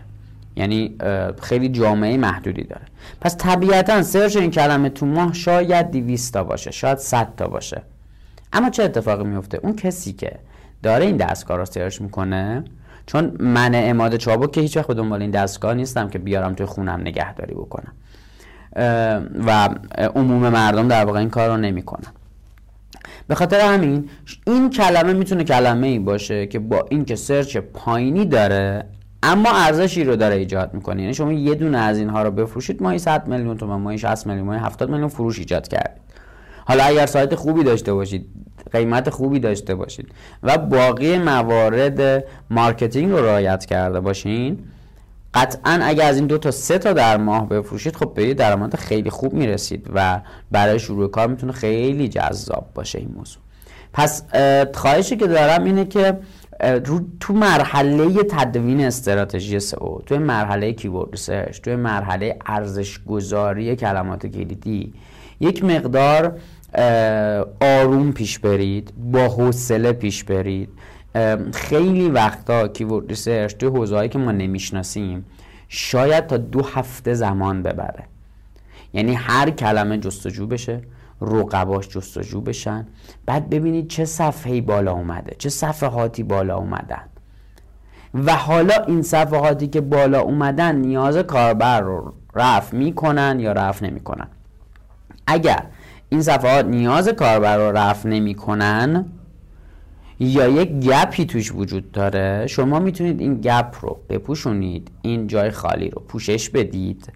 یعنی 0.56 0.96
خیلی 1.42 1.68
جامعه 1.68 2.16
محدودی 2.16 2.64
داره. 2.64 2.82
پس 3.20 3.36
طبیعتا 3.36 4.02
سرچ 4.02 4.36
این 4.36 4.50
کلمه 4.50 4.88
تو 4.88 5.06
ماه 5.06 5.32
شاید 5.32 5.90
200 5.90 6.34
تا 6.34 6.44
باشه 6.44 6.70
شاید 6.70 6.98
100 6.98 7.28
تا 7.36 7.46
باشه. 7.46 7.82
اما 8.52 8.70
چه 8.70 8.82
اتفاقی 8.82 9.24
میفته؟ 9.24 9.60
اون 9.62 9.76
کسی 9.76 10.12
که 10.12 10.32
داره 10.82 11.06
این 11.06 11.16
دستگاه 11.16 11.56
رو 11.56 11.64
سرچ 11.64 12.00
می‌کنه 12.00 12.64
چون 13.06 13.36
من 13.40 13.70
اماده 13.74 14.18
چابک 14.18 14.52
که 14.52 14.60
هیچ 14.60 14.76
وقت 14.76 14.90
دنبال 14.90 15.22
این 15.22 15.30
دستگاه 15.30 15.74
نیستم 15.74 16.08
که 16.08 16.18
بیارم 16.18 16.54
توی 16.54 16.66
خونم 16.66 17.00
نگهداری 17.00 17.54
بکنم. 17.54 17.92
و 19.46 19.68
عموم 20.14 20.48
مردم 20.48 20.88
در 20.88 21.04
واقع 21.04 21.18
این 21.18 21.30
کار 21.30 21.48
رو 21.48 21.56
نمی‌کنن. 21.56 22.12
به 23.28 23.34
خاطر 23.34 23.60
همین 23.60 24.08
این 24.46 24.70
کلمه 24.70 25.12
می‌تونه 25.12 25.44
کلمه 25.44 25.86
ای 25.86 25.98
باشه 25.98 26.46
که 26.46 26.58
با 26.58 26.86
اینکه 26.90 27.16
سرچ 27.16 27.56
پایینی 27.56 28.24
داره 28.24 28.84
اما 29.22 29.50
ارزشی 29.52 30.04
رو 30.04 30.16
داره 30.16 30.34
ایجاد 30.34 30.74
می‌کنه. 30.74 31.02
یعنی 31.02 31.14
شما 31.14 31.32
یه 31.32 31.54
دونه 31.54 31.78
از 31.78 31.98
اینها 31.98 32.22
رو 32.22 32.30
بفروشید 32.30 32.82
ماهی 32.82 32.98
100 32.98 33.28
میلیون 33.28 33.56
تومان 33.56 33.80
ماهی 33.80 33.98
60 33.98 34.26
میلیون 34.26 34.46
ماهی 34.46 34.58
70 34.58 34.90
میلیون 34.90 35.08
فروش 35.08 35.38
ایجاد 35.38 35.68
کردید. 35.68 36.02
حالا 36.64 36.84
اگر 36.84 37.06
سایت 37.06 37.34
خوبی 37.34 37.64
داشته 37.64 37.94
باشید 37.94 38.26
قیمت 38.72 39.10
خوبی 39.10 39.38
داشته 39.38 39.74
باشید 39.74 40.08
و 40.42 40.58
باقی 40.58 41.18
موارد 41.18 42.24
marketing 42.50 43.10
رو 43.10 43.24
رعایت 43.24 43.64
کرده 43.64 44.00
باشین 44.00 44.58
قطعا 45.34 45.80
اگر 45.82 46.08
از 46.08 46.16
این 46.16 46.26
دو 46.26 46.38
تا 46.38 46.50
سه 46.50 46.78
تا 46.78 46.92
در 46.92 47.16
ماه 47.16 47.48
بفروشید 47.48 47.96
خب 47.96 48.14
به 48.14 48.26
یه 48.26 48.34
درآمد 48.34 48.76
خیلی 48.76 49.10
خوب 49.10 49.32
می‌رسید 49.32 49.90
و 49.94 50.20
برای 50.50 50.78
شروع 50.78 51.10
کار 51.10 51.26
می‌تونه 51.28 51.52
خیلی 51.52 52.08
جذاب 52.08 52.66
باشه 52.74 52.98
این 52.98 53.14
موضوع. 53.16 53.42
پس 53.92 54.22
خواهشی 54.74 55.16
که 55.16 55.26
دارم 55.26 55.64
اینه 55.64 55.84
که 55.84 56.18
تو 57.20 57.32
مرحله 57.34 58.22
تدوین 58.22 58.80
استراتژی 58.80 59.60
سئو 59.60 60.00
تو 60.06 60.18
مرحله 60.18 60.72
keyword 60.72 61.10
research 61.10 61.60
تو 61.60 61.76
مرحله 61.76 62.36
ارزش 62.46 62.98
گذاری 63.04 63.76
کلمات 63.76 64.26
کلیدی 64.26 64.92
یک 65.40 65.64
مقدار 65.64 66.38
آروم 67.60 68.12
پیش 68.12 68.38
برید 68.38 68.92
با 69.12 69.28
حوصله 69.28 69.92
پیش 69.92 70.24
برید. 70.24 70.68
خیلی 71.54 72.08
وقتا 72.08 72.68
کیورد 72.68 73.08
ریسرچ 73.08 73.54
توی 73.54 73.68
حوزه‌ای 73.68 74.08
که 74.08 74.18
ما 74.18 74.32
نمی‌شناسیم 74.32 75.24
شاید 75.68 76.26
تا 76.26 76.36
دو 76.36 76.62
هفته 76.62 77.14
زمان 77.14 77.62
ببره. 77.62 78.04
یعنی 78.94 79.14
هر 79.14 79.50
کلمه 79.50 79.98
جستجو 79.98 80.46
بشه. 80.46 80.80
رقباش 81.20 81.88
جستجو 81.88 82.40
بشن. 82.40 82.86
بعد 83.26 83.50
ببینید 83.50 83.88
چه 83.88 84.04
صفحه‌ای 84.04 84.60
بالا 84.60 84.92
اومده 84.92 85.36
چه 85.38 85.48
صفحاتی 85.48 86.22
بالا 86.22 86.56
اومدن. 86.56 87.02
و 88.14 88.32
حالا 88.34 88.74
این 88.86 89.02
صفحاتی 89.02 89.68
که 89.68 89.80
بالا 89.80 90.20
اومدن 90.20 90.76
نیاز 90.76 91.16
کاربر 91.16 91.80
رو 91.80 92.14
رفع 92.34 92.76
می‌کنن 92.76 93.40
یا 93.40 93.52
رفع 93.52 93.86
نمی‌کنن؟ 93.86 94.28
اگر 95.26 95.66
این 96.08 96.22
صفحات 96.22 96.64
نیاز 96.66 97.08
کاربر 97.08 97.56
رو 97.56 97.76
رفع 97.76 98.08
نمی‌کنن 98.08 99.06
یا 100.20 100.48
یک 100.48 100.70
گپی 100.70 101.24
توش 101.24 101.52
وجود 101.52 101.92
داره 101.92 102.46
شما 102.46 102.78
می‌تونید 102.78 103.20
این 103.20 103.40
گپ 103.40 103.76
رو 103.80 104.00
بپوشونید 104.08 104.90
این 105.02 105.26
جای 105.26 105.50
خالی 105.50 105.90
رو 105.90 106.02
پوشش 106.08 106.50
بدید. 106.50 107.12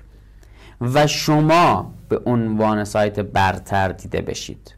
و 0.81 1.07
شما 1.07 1.95
به 2.09 2.21
عنوان 2.27 2.85
سایت 2.85 3.21
برتر 3.21 3.89
دیده 3.89 4.21
بشید. 4.21 4.75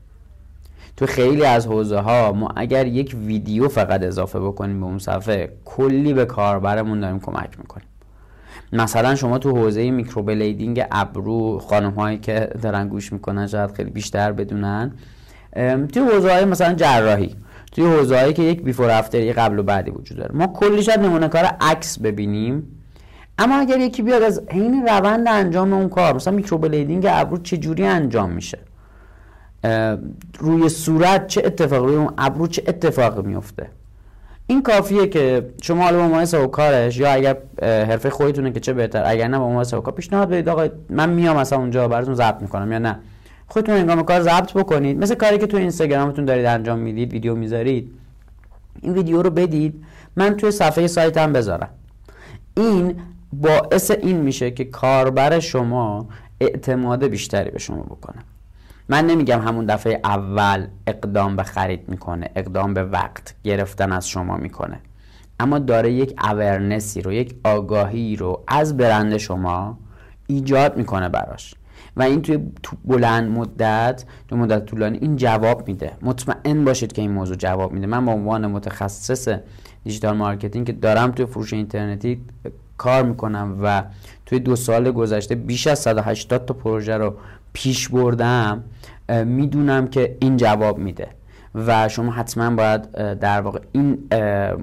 تو 0.96 1.06
خیلی 1.06 1.44
از 1.44 1.66
حوزه 1.66 1.98
ها 1.98 2.32
ما 2.32 2.48
اگر 2.56 2.86
یک 2.86 3.16
ویدیو 3.26 3.68
فقط 3.68 4.02
اضافه 4.02 4.40
بکنیم 4.40 4.80
به 4.80 4.86
اون 4.86 4.98
صفحه 4.98 5.52
کلی 5.64 6.14
به 6.14 6.24
کاربرمون 6.24 7.00
داریم 7.00 7.20
کمک 7.20 7.58
می‌کنیم. 7.58 7.86
مثلا 8.72 9.14
شما 9.14 9.38
تو 9.38 9.56
حوزه 9.56 9.90
microblading 9.90 10.84
ابرو 10.90 11.58
خانم 11.58 11.90
هایی 11.90 12.18
که 12.18 12.50
دارن 12.62 12.88
گوش 12.88 13.12
می‌کنن 13.12 13.46
شاید 13.46 13.72
خیلی 13.72 13.90
بیشتر 13.90 14.32
بدونن 14.32 14.92
توی 15.92 16.02
حوزه 16.12 16.32
های 16.32 16.44
مثلا 16.44 16.74
جراحی 16.74 17.36
توی 17.72 17.84
حوزه 17.84 18.20
هایی 18.20 18.32
که 18.32 18.42
یک 18.42 18.62
before 18.62 18.90
after 18.90 19.25
ی 19.25 19.32
قبل 19.32 19.58
و 19.58 19.62
بعدی 19.62 19.90
وجود 19.90 20.18
داره. 20.18 20.34
ما 20.34 20.46
کلی 20.46 20.82
شاید 20.82 21.00
نمونه 21.00 21.28
کار 21.28 21.44
عکس 21.60 21.98
ببینیم. 21.98 22.81
اما 23.42 23.56
اگر 23.56 23.78
یکی 23.78 24.02
بیاد 24.02 24.22
از 24.22 24.42
حین 24.50 24.86
روند 24.88 25.28
انجام 25.28 25.72
اون 25.72 25.88
کار 25.88 26.14
مثلا 26.14 26.34
microblading 26.34 27.06
ابرو 27.08 27.38
چه 27.38 27.56
جوری 27.56 27.86
انجام 27.86 28.30
میشه؟ 28.30 28.58
روی 30.38 30.68
صورت 30.68 31.26
چه 31.26 31.42
اتفاقی 31.44 31.86
روی 31.86 31.96
اون 31.96 32.12
ابرو 32.18 32.46
چه 32.46 32.62
اتفاقی 32.66 33.22
میفته؟ 33.22 33.66
این 34.46 34.62
کافیه 34.62 35.06
که 35.06 35.46
شما 35.62 35.82
حالا 35.82 35.96
به 35.96 36.02
عنوان 36.02 36.46
کارش 36.46 36.98
یا 36.98 37.12
اگر 37.12 37.36
حرفه 37.62 38.10
خودتونه 38.10 38.52
که 38.52 38.60
چه 38.60 38.72
بهتر 38.72 39.02
اگر 39.06 39.28
نه 39.28 39.38
به 39.38 39.44
عنوان 39.44 39.64
کار 39.64 39.94
پیشنهاد 39.94 40.28
بدید 40.28 40.48
آقا 40.48 40.68
من 40.90 41.10
میام 41.10 41.36
مثلا 41.36 41.58
اونجا 41.58 41.88
براتون 41.88 42.14
ضبط 42.14 42.42
می‌کنم 42.42 42.72
یا 42.72 42.78
نه؟ 42.78 42.98
خودتون 43.48 43.74
انگام 43.74 44.02
کار 44.02 44.20
ضبط 44.20 44.52
بکنید. 44.52 44.98
مثل 44.98 45.14
کاری 45.14 45.38
که 45.38 45.46
تو 45.46 45.56
اینستاگرامتون 45.56 46.24
دارید 46.24 46.46
انجام 46.46 46.78
می‌دید 46.78 47.12
ویدیو 47.12 47.34
می‌ذارید. 47.34 47.90
این 48.82 48.92
ویدیو 48.92 49.22
رو 49.22 49.30
بدید. 49.30 49.84
من 50.16 50.36
توی 50.36 50.50
صفحه 50.50 50.86
سایتم 50.86 51.32
بذارم. 51.32 51.68
این 52.56 52.94
باعث 53.32 53.90
این 53.90 54.16
میشه 54.16 54.50
که 54.50 54.64
کاربر 54.64 55.40
شما 55.40 56.08
اعتماد 56.40 57.04
بیشتری 57.04 57.50
به 57.50 57.58
شما 57.58 57.82
بکنه. 57.82 58.22
من 58.88 59.06
نمیگم 59.06 59.40
همون 59.40 59.66
دفعه 59.66 60.00
اول 60.04 60.66
اقدام 60.86 61.36
به 61.36 61.42
خرید 61.42 61.88
می‌کنه 61.88 62.30
اقدام 62.36 62.74
به 62.74 62.84
وقت 62.84 63.34
گرفتن 63.44 63.92
از 63.92 64.08
شما 64.08 64.36
می‌کنه. 64.36 64.80
اما 65.40 65.58
داره 65.58 65.92
یک 65.92 66.14
awareness 66.24 66.94
ی 66.94 67.02
رو 67.02 67.12
یک 67.12 67.34
آگاهی 67.44 68.16
رو 68.16 68.44
از 68.48 68.76
برند 68.76 69.16
شما 69.16 69.78
ایجاد 70.26 70.76
می‌کنه 70.76 71.08
براش. 71.08 71.54
و 71.96 72.02
این 72.02 72.22
توی 72.22 72.38
بلند 72.84 73.30
مدت 73.30 74.04
تو 74.28 74.36
مدت 74.36 74.66
طولانی 74.66 74.98
این 74.98 75.16
جواب 75.16 75.68
میده. 75.68 75.92
مطمئن 76.02 76.64
باشید 76.64 76.92
که 76.92 77.02
این 77.02 77.10
موضوع 77.10 77.36
جواب 77.36 77.72
میده. 77.72 77.86
من 77.86 78.06
به 78.06 78.12
عنوان 78.12 78.46
متخصص 78.46 79.28
digital 79.84 80.16
marketing 80.16 80.66
که 80.66 80.72
دارم 80.72 81.10
توی 81.10 81.26
فروش 81.26 81.52
اینترنتی 81.52 82.20
کار 82.76 83.02
می‌کنم 83.02 83.58
و 83.62 83.82
توی 84.26 84.38
دو 84.38 84.56
سال 84.56 84.90
گذشته 84.90 85.34
بیش 85.34 85.66
از 85.66 85.78
180 85.78 86.44
تا 86.44 86.54
پروژه 86.54 86.96
رو 86.96 87.14
پیش 87.52 87.88
بردم 87.88 88.64
می‌دونم 89.24 89.86
که 89.86 90.16
این 90.20 90.36
جواب 90.36 90.78
میده 90.78 91.08
و 91.54 91.88
شما 91.88 92.12
حتما 92.12 92.56
باید 92.56 92.90
در 93.18 93.40
واقع 93.40 93.58
این 93.72 93.98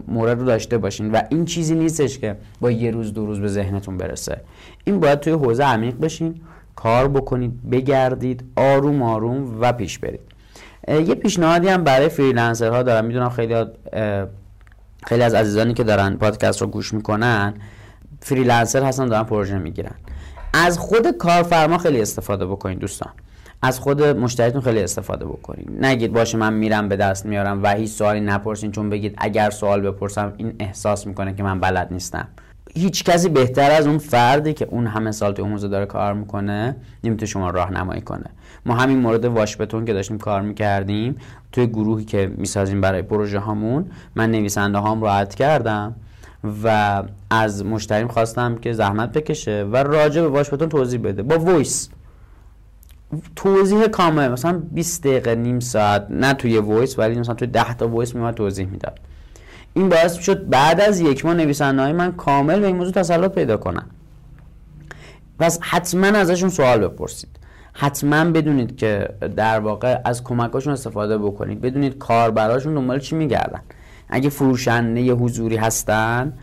مورد 0.07 0.39
رو 0.39 0.45
داشته 0.45 0.77
باشین 0.77 1.11
و 1.11 1.21
این 1.29 1.45
چیزی 1.45 1.75
نیستش 1.75 2.19
که 2.19 2.35
با 2.61 2.71
یه 2.71 2.91
روز 2.91 3.13
دو 3.13 3.25
روز 3.25 3.39
به 3.39 3.47
ذهنتون 3.47 3.97
برسه. 3.97 4.41
این 4.83 4.99
باید 4.99 5.19
توی 5.19 5.33
حوزه 5.33 5.63
عمیق 5.63 5.99
بشین 5.99 6.41
کار 6.75 7.07
بکنید 7.07 7.69
بگردید 7.69 8.43
آروم 8.55 9.01
آروم 9.01 9.57
و 9.61 9.73
پیش 9.73 9.99
برید. 9.99 10.19
یه 10.87 11.15
پیشنهادی 11.15 11.67
هم 11.67 11.83
برای 11.83 12.09
freelancer 12.09 12.77
ها 12.77 12.83
دارم. 12.83 13.05
می‌دونم 13.05 13.29
خیلی 13.29 13.55
خیلی 15.03 15.23
از 15.23 15.33
عزیزانی 15.33 15.73
که 15.73 15.83
دارن 15.83 16.13
پادکست 16.13 16.61
رو 16.61 16.67
گوش 16.67 16.93
می‌کنن 16.93 17.53
freelancer 18.19 18.83
هستن 18.83 19.05
دارن 19.05 19.23
پروژه 19.23 19.57
می‌گیرن. 19.57 19.95
از 20.53 20.77
خود 20.77 21.17
کارفرما 21.17 21.77
خیلی 21.77 22.01
استفاده 22.01 22.45
بکنید 22.45 22.79
دوستان. 22.79 23.09
از 23.61 23.79
خود 23.79 24.03
مشتریتون 24.03 24.61
خیلی 24.61 24.83
استفاده 24.83 25.25
بکنید 25.25 25.85
نگید 25.85 26.13
باشه 26.13 26.37
من 26.37 26.53
میرم 26.53 26.89
به 26.89 26.95
دست 26.95 27.25
میارم 27.25 27.63
و 27.63 27.73
هیچ 27.73 27.91
سوالی 27.91 28.21
نپرسین 28.21 28.71
چون 28.71 28.89
بگید 28.89 29.15
اگر 29.17 29.49
سوال 29.49 29.81
بپرسم 29.81 30.33
این 30.37 30.53
احساس 30.59 31.07
می‌کنه 31.07 31.33
که 31.33 31.43
من 31.43 31.59
بلد 31.59 31.87
نیستم. 31.91 32.27
هیچ 32.75 33.03
کسی 33.03 33.29
بهتر 33.29 33.71
از 33.71 33.87
اون 33.87 33.97
فردی 33.97 34.53
که 34.53 34.65
اون 34.65 34.87
همه 34.87 35.11
سال 35.11 35.33
توی 35.33 35.45
حوزه 35.45 35.67
داره 35.67 35.85
کار 35.85 36.13
می‌کنه 36.13 36.75
نمی‌تونه 37.03 37.25
شما 37.25 37.49
راهنمایی 37.49 38.01
کنه. 38.01 38.25
ما 38.65 38.75
همین 38.75 38.99
مورد 38.99 39.25
واش 39.25 39.57
بتون 39.57 39.85
که 39.85 39.93
داشتیم 39.93 40.17
کار 40.17 40.41
می‌کردیم 40.41 41.15
توی 41.51 41.67
گروهی 41.67 42.05
که 42.05 42.31
می‌سازیم 42.37 42.81
برای 42.81 43.01
پروژه 43.01 43.39
هامون 43.39 43.91
من 44.15 44.31
نویسنده 44.31 44.77
هام 44.77 45.01
راحت 45.01 45.35
کردم. 45.35 45.95
و 46.63 47.03
از 47.29 47.65
مشتریم 47.65 48.07
خواستم 48.07 48.55
که 48.55 48.73
زحمت 48.73 49.11
بکشه 49.11 49.63
و 49.71 49.77
راجع 49.77 50.21
به 50.21 50.29
بتون 50.29 50.69
توضیح 50.69 50.99
بده. 50.99 51.23
با 51.23 51.39
وایس. 51.39 51.89
توضیح 53.35 53.87
کامل. 53.87 54.27
مثلا 54.27 54.61
20 54.71 55.03
دقیقه 55.03 55.35
نیم 55.35 55.59
ساعت 55.59 56.07
نه 56.09 56.33
توی 56.33 56.57
voice 56.57 56.99
ولی 56.99 57.19
مثلا 57.19 57.35
توی 57.35 57.47
10 57.47 57.73
تا 57.73 57.87
voice 57.87 58.15
میومد 58.15 58.33
توضیح 58.33 58.67
می‌داد. 58.67 58.99
این 59.73 59.89
باعث 59.89 60.13
شد 60.13 60.49
بعد 60.49 60.81
از 60.81 60.99
یک 60.99 61.25
ماه 61.25 61.33
نویسنده 61.33 61.81
های 61.81 61.93
من 61.93 62.11
کامل 62.11 62.59
به 62.59 62.67
این 62.67 62.75
موضوع 62.75 62.93
تسلط 62.93 63.31
پیدا 63.31 63.57
کنن. 63.57 63.85
پس 65.39 65.59
حتما 65.61 66.07
ازشون 66.07 66.49
سوال 66.49 66.87
بپرسید. 66.87 67.29
حتما 67.73 68.25
بدونید 68.31 68.77
که 68.77 69.09
در 69.35 69.59
واقع 69.59 70.01
از 70.05 70.23
کمکاشون 70.23 70.73
استفاده 70.73 71.17
بکنید. 71.17 71.61
بدونید 71.61 71.97
کاربراشون 71.97 72.73
دنبال 72.73 72.99
چی 72.99 73.15
میگردن. 73.15 73.61
اگه 74.09 74.29
فروشنده 74.29 75.11
حضوری 75.11 75.55
هستن 75.55 76.33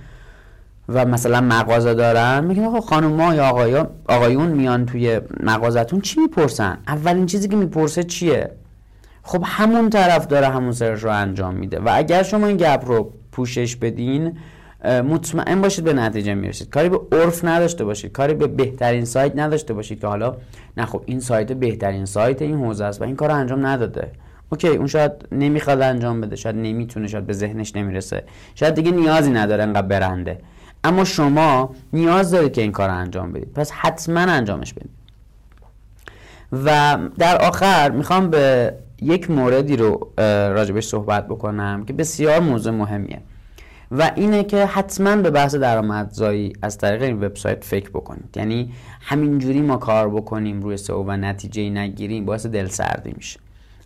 و 0.89 1.05
مثلا 1.07 1.41
مغازه 1.41 1.95
دارن 1.95 2.45
میگن 2.45 2.65
آقا 2.65 2.81
خانوما 2.81 3.35
یا 3.35 3.45
آقایون 3.47 3.87
آقایون 4.09 4.49
میان 4.49 4.87
توی 4.87 5.21
مغازتون 5.43 6.01
چی 6.01 6.21
می‌پرسن؟ 6.21 6.79
اولین 6.89 7.27
چیزی 7.27 7.49
که 7.49 7.57
می‌پرسه 7.57 8.03
چیه؟ 8.03 8.51
خب 9.23 9.43
همون 9.47 9.91
طرف 9.91 10.27
داره 10.27 10.47
همون 10.47 10.73
سرش 10.73 11.05
رو 11.05 11.11
انجام 11.11 11.55
میده 11.55 11.81
و 11.81 11.91
اگر 11.95 12.23
شما 12.23 12.47
این 12.47 12.57
گپ 12.57 12.83
رو 12.87 13.13
پوشش 13.33 13.77
بدین 13.77 14.39
مطمئن 14.85 15.61
باشید 15.61 15.85
به 15.85 15.93
نتیجه 15.93 16.35
می‌رسید. 16.35 16.71
کاری 16.71 16.89
به 16.89 17.01
عرف 17.13 17.45
نداشته 17.45 17.85
باشید. 17.85 18.13
کاری 18.13 18.35
به 18.35 18.47
بهترین 18.47 19.05
سایت 19.05 19.33
نداشته 19.37 19.75
باشید 19.75 20.01
که 20.01 20.07
حالا 20.07 20.37
نه 20.77 20.85
خب 20.85 21.03
این 21.07 21.21
سایت 21.21 21.53
بهترین 21.53 22.05
سایت 22.05 22.43
این 22.43 22.57
حوزه 22.57 22.85
است 22.85 23.01
و 23.01 23.05
این 23.05 23.17
کار 23.17 23.31
انجام 23.31 23.67
نداده. 23.67 24.11
اوکی 24.53 24.69
اون 24.69 24.87
شاید 24.87 25.13
نمی‌خواد 25.33 25.81
انجام 25.81 26.21
بده 26.21 26.37
شاید 26.37 26.57
نمی‌تونه 26.57 27.09
شاید 27.09 27.27
به 27.27 27.33
ذهنش 27.33 27.77
نمی‌رسه. 27.77 28.25
شاید 28.55 28.75
دیگه 28.75 28.91
نیازی 28.91 29.31
نداره 29.31 29.63
انقدر 29.63 29.87
برنده. 29.87 30.39
اما 30.85 31.05
شما 31.05 31.75
نیاز 31.93 32.31
دارید 32.31 32.53
که 32.53 32.63
این 32.63 32.73
کار 32.73 32.91
انجام 32.91 33.33
بدید. 33.33 33.53
پس 33.53 33.71
حتما 33.71 34.21
انجامش 34.21 34.75
بدید. 34.75 34.91
و 36.65 36.99
در 37.19 37.45
آخر 37.45 37.91
می‌خوام 37.91 38.31
به 38.31 38.75
یک 39.03 39.31
موردی 39.31 39.77
رو 39.77 40.13
راجبش 40.57 40.87
صحبت 40.87 41.29
بکنم 41.29 41.85
که 41.85 41.93
بسیار 41.93 42.41
موضوع 42.41 42.73
مهمیه. 42.73 43.21
و 43.91 44.13
اینه 44.17 44.45
که 44.45 44.67
حتما 44.67 45.17
به 45.17 45.31
بحث 45.31 45.55
درآمدزایی 45.55 46.53
از 46.63 46.79
طریق 46.79 47.03
این 47.03 47.25
وبسایت 47.25 47.65
فکر 47.65 47.91
بکنید. 47.91 48.37
یعنی 48.37 48.73
همینجوری 49.01 49.61
ما 49.61 49.77
کار 49.77 50.09
بکنیم 50.11 50.63
روی 50.63 50.77
سئو 50.77 51.05
و 51.07 51.11
نتیجه 51.11 51.71
نگیریم 51.71 52.25
باعث 52.25 52.47
دلسردی 52.47 53.13
میشه. 53.17 53.41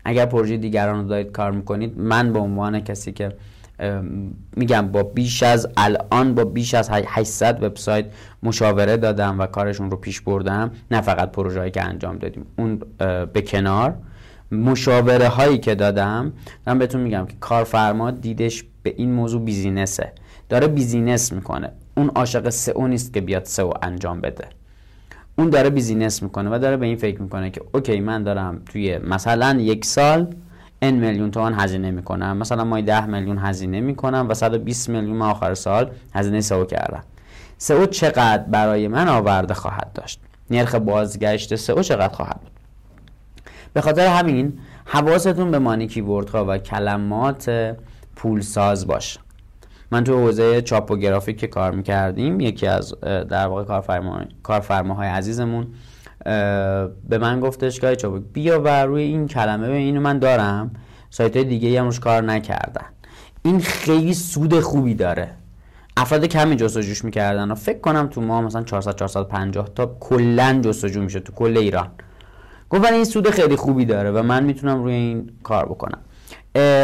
اگر 0.04 0.26
پروژه 0.26 0.56
دیگران 0.56 1.02
رو 1.02 1.08
دارید 1.08 1.32
کار 1.32 1.50
می‌کنید 1.50 1.98
من 1.98 2.32
به 2.32 2.38
عنوان 2.38 2.80
کسی 2.80 3.12
که 3.12 3.32
میگم 4.56 4.88
با 4.88 5.02
بیش 5.02 5.42
از 5.42 5.68
الان 5.76 6.34
با 6.34 6.44
بیش 6.44 6.74
از 6.74 6.90
800 6.90 7.62
وبسایت 7.62 8.06
مشاوره 8.42 8.96
دادم 8.96 9.38
و 9.38 9.46
کارشون 9.46 9.90
رو 9.90 9.96
پیش 9.96 10.20
بردم 10.20 10.70
نه 10.90 11.00
فقط 11.00 11.32
پروژه‌ای 11.32 11.70
که 11.70 11.82
انجام 11.84 12.18
دادیم 12.18 12.46
اون 12.58 12.80
به 13.32 13.42
کنار. 13.42 13.94
مشاوره 14.52 15.28
هایی 15.28 15.58
که 15.58 15.74
دادم 15.74 16.32
من 16.66 16.78
بهتون 16.78 17.00
میگم 17.00 17.26
که 17.26 17.34
کارفرما 17.40 18.10
دیدش 18.10 18.64
به 18.82 18.94
این 18.96 19.12
موضوع 19.12 19.42
business 19.42 19.98
ه. 19.98 20.12
داره 20.48 20.66
business 20.66 21.32
می‌کنه. 21.32 21.72
اون 21.96 22.08
عاشق 22.08 22.48
سئو 22.48 22.86
نیست 22.86 23.14
که 23.14 23.20
بیاد 23.20 23.44
سئو 23.44 23.72
انجام 23.82 24.20
بده. 24.20 24.44
اون 25.40 25.50
داره 25.50 25.70
business 25.70 26.22
می‌کنه 26.22 26.50
و 26.50 26.58
داره 26.58 26.76
به 26.76 26.86
این 26.86 26.96
فکر 26.96 27.22
می‌کنه 27.22 27.50
که 27.50 27.62
okay 27.72 28.00
من 28.00 28.22
دارم 28.22 28.62
توی 28.72 28.98
مثلا 28.98 29.60
یک 29.60 29.84
سال 29.84 30.26
n 30.84 30.92
میلیون 30.92 31.30
تومان 31.30 31.54
هزینه 31.54 31.90
می‌کنم. 31.90 32.36
مثلا 32.36 32.64
ما 32.64 32.80
10 32.80 33.06
میلیون 33.06 33.38
هزینه 33.38 33.80
می‌کنم 33.80 34.26
و 34.28 34.34
120 34.34 34.88
میلیون 34.88 35.22
آخر 35.22 35.54
سال 35.54 35.90
هزینه 36.14 36.40
سئو 36.40 36.64
کردم. 36.64 37.02
سئو 37.58 37.86
چقدر 37.86 38.42
برای 38.42 38.88
من 38.88 39.08
آورده 39.08 39.54
خواهد 39.54 39.92
داشت؟ 39.94 40.20
نرخ 40.50 40.74
بازگشت 40.74 41.56
سئو 41.56 41.82
چقدر 41.82 42.14
خواهد 42.14 42.40
بود؟ 42.40 42.52
به 43.72 43.80
خاطر 43.80 44.06
همین 44.06 44.58
حواستون 44.84 45.50
به 45.50 45.58
مانی 45.58 45.86
کیوردها 45.86 46.44
و 46.48 46.58
کلمات 46.58 47.76
پولساز 48.16 48.86
باشه. 48.86 49.20
من 49.92 50.04
تو 50.04 50.18
حوزه 50.18 50.62
چاپ 50.62 50.90
و 50.90 50.96
گرافیک 50.96 51.38
که 51.38 51.46
کار 51.46 51.70
می‌کردیم 51.70 52.40
یکی 52.40 52.66
از 52.66 52.94
در 53.00 53.46
واقع 53.46 53.64
کارفرما 53.64 54.20
کارفرماهای 54.42 55.08
عزیزمون 55.08 55.66
به 57.08 57.18
من 57.20 57.40
گفتش 57.40 57.80
که 57.80 57.96
چاپ 57.96 58.22
بیا 58.32 58.60
و 58.60 58.68
روی 58.86 59.02
این 59.02 59.26
کلمه 59.26 59.68
به 59.68 59.74
اینو 59.74 60.00
من 60.00 60.18
دارم. 60.18 60.70
سایت 61.10 61.36
های 61.36 61.44
دیگه 61.44 61.80
هم 61.80 61.86
روش 61.86 62.00
کار 62.00 62.22
نکردن. 62.22 62.84
این 63.42 63.60
خیلی 63.60 64.14
سود 64.14 64.60
خوبی 64.60 64.94
داره. 64.94 65.30
افراد 65.96 66.24
کمی 66.24 66.56
جستجوش 66.56 67.04
می‌کردن 67.04 67.50
و 67.50 67.54
فکر 67.54 67.78
کنم 67.78 68.06
تو 68.06 68.20
ما 68.20 68.42
مثلا 68.42 68.62
400 68.62 68.96
450 68.96 69.68
تا 69.74 69.96
کلا 70.00 70.60
جستجو 70.64 71.02
میشه 71.02 71.20
تو 71.20 71.32
کل 71.32 71.56
ایران. 71.56 71.88
گفت 72.70 72.92
این 72.92 73.04
سود 73.04 73.30
خیلی 73.30 73.56
خوبی 73.56 73.84
داره 73.84 74.10
و 74.10 74.22
من 74.22 74.44
می‌تونم 74.44 74.82
روی 74.82 74.94
این 74.94 75.30
کار 75.42 75.66
بکنم. 75.66 75.98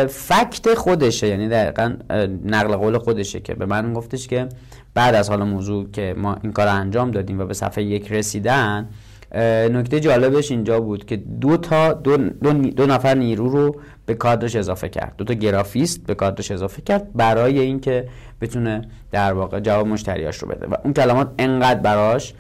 فکت 0.09 0.75
خودشه 0.75 1.29
یعنی 1.29 1.49
دقیقا 1.49 1.97
نقل 2.45 2.77
قول 2.77 2.99
خودشه 2.99 3.41
که 3.41 3.55
به 3.55 3.67
من 3.67 3.93
گفتش 3.93 4.29
که 4.29 4.49
بعد 4.95 5.15
از 5.15 5.31
حال 5.31 5.43
موضوع 5.43 5.91
که 5.91 6.15
ما 6.19 6.37
این 6.43 6.53
کار 6.53 6.69
انجام 6.69 7.11
دادیم 7.11 7.41
و 7.41 7.45
به 7.45 7.55
صفحه 7.55 7.85
یک 7.85 8.13
رسیدن 8.13 8.89
نکته 9.73 10.01
جالبش 10.01 10.51
اینجا 10.51 10.81
بود 10.81 11.05
که 11.05 11.17
دو 11.17 11.57
تا 11.57 11.93
دو, 11.93 12.17
دو, 12.71 12.87
نفر 12.87 13.15
نیرو 13.15 13.49
رو 13.49 13.77
به 14.07 14.15
کادرش 14.15 14.57
اضافه 14.57 14.89
کرد. 14.89 15.15
دو 15.19 15.25
تا 15.25 15.35
گرافیست 15.35 16.07
به 16.07 16.15
کادرش 16.15 16.51
اضافه 16.51 16.83
کرد 16.83 17.13
برای 17.13 17.61
اینکه 17.61 18.09
بتونه 18.41 18.89
در 19.11 19.33
واقع 19.33 19.61
جواب 19.61 19.87
مشتریاش 19.87 20.37
رو 20.37 20.49
بده. 20.49 20.67
و 20.67 20.75
اون 20.85 20.93
کلمات 20.93 21.31
انقدر 21.39 21.81
براش 21.81 22.35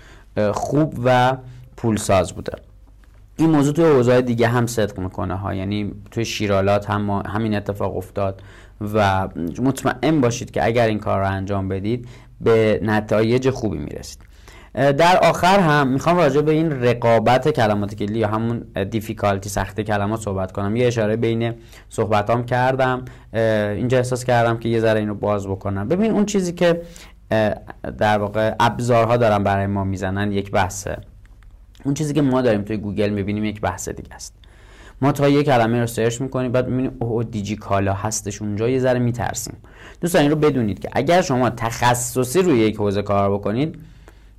خوب 0.52 0.94
و 1.04 1.36
پولساز 1.76 2.32
بوده. 2.32 2.52
این 3.38 3.50
موضوع 3.50 3.74
توی 3.74 3.84
اوضاع 3.84 4.20
دیگه 4.20 4.48
هم 4.48 4.66
صدق 4.66 5.00
می‌کنه 5.00 5.34
ها. 5.34 5.54
یعنی 5.54 5.92
توی 6.10 6.24
شیرالات 6.24 6.90
هم 6.90 7.10
همین 7.10 7.54
اتفاق 7.54 7.96
افتاد 7.96 8.42
و 8.94 9.28
مطمئن 9.62 10.20
باشید 10.20 10.50
که 10.50 10.64
اگر 10.66 10.86
این 10.86 10.98
کار 10.98 11.20
رو 11.20 11.30
انجام 11.30 11.68
بدید 11.68 12.08
به 12.40 12.80
نتایج 12.82 13.50
خوبی 13.50 13.78
می‌رسید. 13.78 14.26
در 14.74 15.18
آخر 15.22 15.60
هم 15.60 15.88
می‌خوام 15.88 16.16
راجع 16.16 16.40
به 16.40 16.52
این 16.52 16.82
رقابت 16.82 17.48
کلمات 17.48 17.94
کلی 17.94 18.18
یا 18.18 18.28
همون 18.28 18.60
difficulty 18.90 19.48
سخت 19.48 19.80
کلمات 19.80 20.20
صحبت 20.20 20.52
کنم. 20.52 20.76
یه 20.76 20.86
اشاره 20.86 21.16
بین 21.16 21.54
صحبتام 21.88 22.44
کردم. 22.44 23.04
اینجا 23.32 23.98
احساس 23.98 24.24
کردم 24.24 24.58
که 24.58 24.68
یه 24.68 24.80
ذره 24.80 25.00
اینو 25.00 25.14
باز 25.14 25.46
بکنم. 25.46 25.88
ببین 25.88 26.10
اون 26.10 26.26
چیزی 26.26 26.52
که 26.52 26.82
در 27.98 28.18
واقع 28.18 28.54
ابزارها 28.60 29.16
دارن 29.16 29.42
برای 29.42 29.66
ما 29.66 29.84
می‌زنن 29.84 30.32
یک 30.32 30.50
بحثه. 30.50 30.96
اون 31.86 31.94
چیزی 31.94 32.14
که 32.14 32.22
ما 32.22 32.42
داریم 32.42 32.62
توی 32.62 32.76
گوگل 32.76 33.08
می‌بینیم 33.08 33.44
یک 33.44 33.60
بحث 33.60 33.88
دیگه 33.88 34.14
است. 34.14 34.34
ما 35.02 35.12
تا 35.12 35.28
یه 35.28 35.42
کلمه 35.42 35.80
رو 35.80 35.86
search 35.86 36.20
می‌کنیم 36.20 36.52
بعد 36.52 36.68
می‌بینیم 36.68 36.96
اوه 36.98 37.24
دیجی 37.24 37.56
کالا 37.56 37.94
هستش 37.94 38.42
اونجا 38.42 38.68
یه 38.68 38.78
ذره 38.78 38.98
میترسیم. 38.98 39.56
دوستان 40.00 40.22
این 40.22 40.30
رو 40.30 40.36
بدونید 40.36 40.78
که 40.78 40.88
اگر 40.92 41.22
شما 41.22 41.50
تخصصی 41.50 42.42
روی 42.42 42.58
یک 42.58 42.76
حوزه 42.76 43.02
کار 43.02 43.34
بکنید 43.34 43.78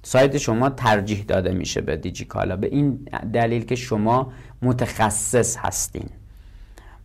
سایت 0.04 0.38
شما 0.38 0.70
ترجیح 0.70 1.26
داده 1.28 1.52
میشه 1.52 1.82
به 1.82 1.98
دیجی 1.98 2.26
کالا. 2.26 2.56
به 2.56 2.68
این 2.68 3.08
دلیل 3.34 3.66
که 3.66 3.76
شما 3.76 4.32
متخصص 4.62 5.58
هستین. 5.58 6.10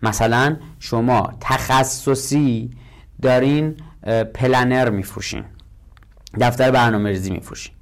مثلا 0.02 0.56
شما 0.78 1.32
تخصصی 1.40 2.70
دارین 3.22 3.76
پلنر 4.34 4.90
میفروشین. 4.90 5.44
دفتر 6.40 6.70
برنامه 6.70 7.10
ریزی 7.10 7.30
میفروشین. 7.30 7.74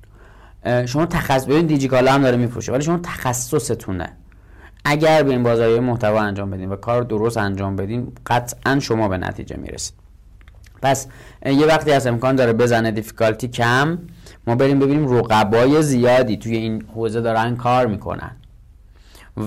شما 0.87 1.07
تخصص 1.07 1.47
ببین 1.47 1.67
دیجیکالا 1.67 2.13
هم 2.13 2.23
داره 2.23 2.37
میفروشه 2.37 2.73
ولی 2.73 2.83
شما 2.83 2.99
تخصصتونه. 3.03 4.13
اگر 4.85 5.23
به 5.23 5.31
این 5.31 5.43
بازاری 5.43 5.81
محتوا 5.81 6.21
انجام 6.21 6.51
بدین 6.51 6.69
و 6.69 6.77
کار 6.77 7.03
درست 7.03 7.37
انجام 7.37 7.77
بدین 7.77 8.13
قطعا 8.27 8.79
شما 8.81 9.09
به 9.09 9.19
نتیجه 9.19 9.57
می‌رسید. 9.57 9.95
پس 10.83 11.07
یه 11.47 11.67
وقتی 11.67 11.93
از 11.93 12.07
امکان 12.07 12.37
داره 12.37 12.53
بزنه 12.53 12.91
difficulty 12.91 13.49
کم 13.49 13.99
ما 14.47 14.55
بریم 14.55 14.79
ببینیم 14.79 15.15
رقبای 15.15 15.83
زیادی 15.83 16.37
توی 16.37 16.57
این 16.57 16.85
حوزه 16.95 17.21
دارن 17.21 17.57
کار 17.57 17.87
می‌کنن. 17.87 18.31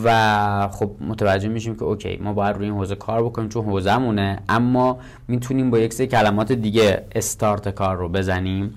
و 0.04 0.68
خب 0.72 0.92
متوجه 1.02 1.48
میشیم 1.48 1.76
که 1.76 1.84
okay 1.84 2.20
ما 2.24 2.34
باید 2.34 2.56
روی 2.56 2.66
این 2.66 2.76
حوزه 2.76 2.96
کار 2.96 3.24
بکنیم 3.24 3.50
چون 3.50 3.66
حوزهمونه 3.66 4.40
اما 4.50 5.00
می‌تونیم 5.28 5.72
با 5.72 5.80
یک 5.80 5.94
سری 5.94 6.08
کلمات 6.08 6.52
دیگه 6.52 7.06
استارت 7.16 7.70
کار 7.70 7.98
رو 7.98 8.10
بزنیم. 8.10 8.74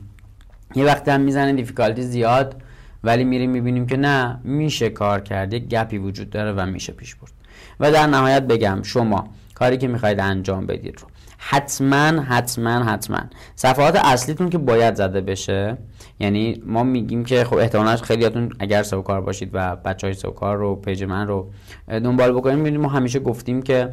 یه 0.75 0.85
وقتی 0.85 1.11
هم 1.11 1.21
می‌زنه 1.21 1.53
difficulty 1.53 2.03
زیاد 2.03 2.63
ولی 3.05 3.25
میریم 3.25 3.51
می‌بینیم 3.51 3.87
که 3.87 3.97
نه 3.97 4.41
میشه 4.45 4.91
کار 4.91 5.21
کرد 5.21 5.53
یک 5.53 5.69
gap 5.69 5.91
ی 5.91 5.99
وجود 5.99 6.31
داره 6.31 6.53
و 6.53 6.67
میشه 6.67 6.93
پیش 6.93 7.15
برد. 7.15 7.33
و 7.81 7.93
در 7.93 8.07
نهایت 8.07 8.43
بگم 8.43 8.83
شما 8.83 9.29
کاری 9.55 9.79
که 9.79 9.89
می‌خواید 9.89 10.21
انجام 10.21 10.67
بدید 10.67 11.01
رو. 11.01 11.09
حتما 11.39 12.23
حتما 12.23 12.85
حتما. 12.85 13.21
صفحات 13.57 13.97
اصلیتون 14.05 14.51
که 14.51 14.59
باید 14.59 14.95
زده 14.95 15.21
بشه 15.21 15.77
یعنی 16.21 16.63
ما 16.67 16.83
میگیم 16.83 17.25
که 17.25 17.45
خب 17.45 17.57
احتمالاً 17.57 17.97
خیلیاتون 17.97 18.53
اگر 18.59 18.83
سو 18.83 19.03
کار 19.03 19.21
باشید 19.21 19.51
و 19.53 19.77
بچه 19.77 20.07
های 20.07 20.15
سو 20.15 20.31
کار 20.31 20.57
رو 20.57 20.77
پیج 20.77 21.05
من 21.05 21.27
رو 21.27 21.51
دنبال 21.89 22.33
بکنیم 22.33 22.59
می‌بینیم 22.59 22.81
ما 22.81 22.89
همیشه 22.89 23.19
گفتیم 23.19 23.63
که 23.63 23.89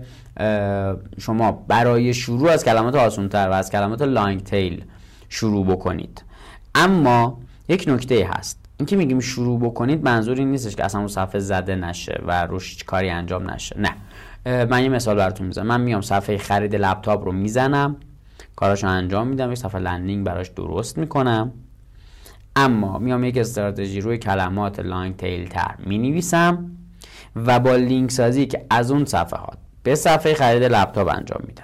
شما 1.19 1.51
برای 1.51 2.13
شروع 2.13 2.51
از 2.51 2.65
کلمات 2.65 2.95
آسونتر 2.95 3.49
و 3.49 3.51
از 3.51 3.71
کلمات 3.71 4.01
لانگ 4.01 4.43
تیل 4.43 4.83
شروع 5.29 5.65
بکنید. 5.65 6.23
اما 6.75 7.39
یک 7.69 7.85
نکته 7.87 8.29
هست. 8.33 8.59
اینکه 8.77 8.95
میگیم 8.95 9.19
شروع 9.19 9.59
بکنید 9.59 10.03
منظور 10.03 10.37
این 10.37 10.51
نیستش 10.51 10.75
که 10.75 10.85
اصلا 10.85 10.99
اون 10.99 11.09
صفحه 11.09 11.39
زده 11.39 11.75
نشه 11.75 12.21
و 12.25 12.45
روش 12.45 12.83
کاری 12.83 13.09
انجام 13.09 13.49
نشه. 13.49 13.75
نه. 13.79 13.95
من 14.65 14.83
یه 14.83 14.89
مثال 14.89 15.15
براتون 15.15 15.47
می‌زنم. 15.47 15.67
من 15.67 15.81
میام 15.81 16.01
صفحه 16.01 16.37
خرید 16.37 16.75
لپتاپ 16.75 17.25
رو 17.25 17.31
می‌زنم 17.31 17.95
کاراشو 18.55 18.87
انجام 18.87 19.27
میدم 19.27 19.51
یک 19.51 19.57
صفحه 19.57 19.81
landing 19.81 20.25
براش 20.25 20.47
درست 20.47 20.97
می‌کنم. 20.97 21.51
اما 22.55 22.97
میام 22.97 23.23
یک 23.23 23.37
استراتژی 23.37 24.01
روی 24.01 24.17
کلمات 24.17 24.79
long 24.79 25.15
tail 25.15 25.47
تر 25.47 25.75
می 25.79 25.97
نویسم 25.97 26.71
و 27.35 27.59
با 27.59 27.75
لینک 27.75 28.11
سازی 28.11 28.45
که 28.45 28.65
از 28.69 28.91
اون 28.91 29.05
صفحات 29.05 29.57
به 29.83 29.95
صفحه 29.95 30.33
خرید 30.33 30.63
لپتاپ 30.63 31.07
انجام 31.07 31.41
میدم. 31.47 31.63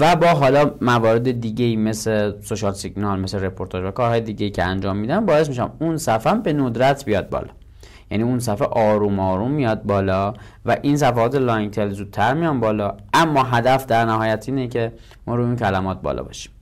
و 0.00 0.16
با 0.16 0.26
حالا 0.26 0.70
موارد 0.80 1.40
دیگه 1.40 1.64
ای 1.64 1.76
مثل 1.76 2.32
social 2.40 2.72
signal 2.72 3.20
مثل 3.20 3.38
رپورتاج 3.38 3.84
و 3.84 3.90
کارهای 3.90 4.20
دیگه 4.20 4.44
ای 4.44 4.50
که 4.50 4.64
انجام 4.64 4.96
میدم 4.96 5.26
باعث 5.26 5.48
میشم 5.48 5.72
اون 5.78 5.96
صفحه 5.96 6.34
به 6.34 6.52
ندرت 6.52 7.04
بیاد 7.04 7.28
بالا. 7.30 7.48
یعنی 8.10 8.24
اون 8.24 8.38
صفحه 8.38 8.68
آروم 8.68 9.20
آروم 9.20 9.50
میاد 9.50 9.82
بالا 9.82 10.34
و 10.66 10.76
این 10.82 10.96
صفحات 10.96 11.34
لانگ 11.34 11.70
تیل 11.70 11.88
زودتر 11.88 12.34
میان 12.34 12.60
بالا. 12.60 12.96
اما 13.14 13.42
هدف 13.42 13.86
در 13.86 14.04
نهایت 14.04 14.44
اینه 14.48 14.68
که 14.68 14.92
ما 15.26 15.36
روی 15.36 15.46
این 15.46 15.56
کلمات 15.56 16.02
بالا 16.02 16.22
باشیم. 16.22 16.52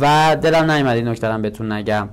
و 0.00 0.36
دلم 0.42 0.70
نیومد 0.70 0.96
این 0.96 1.08
نکته 1.08 1.38
بهتون 1.38 1.72
نگم. 1.72 2.08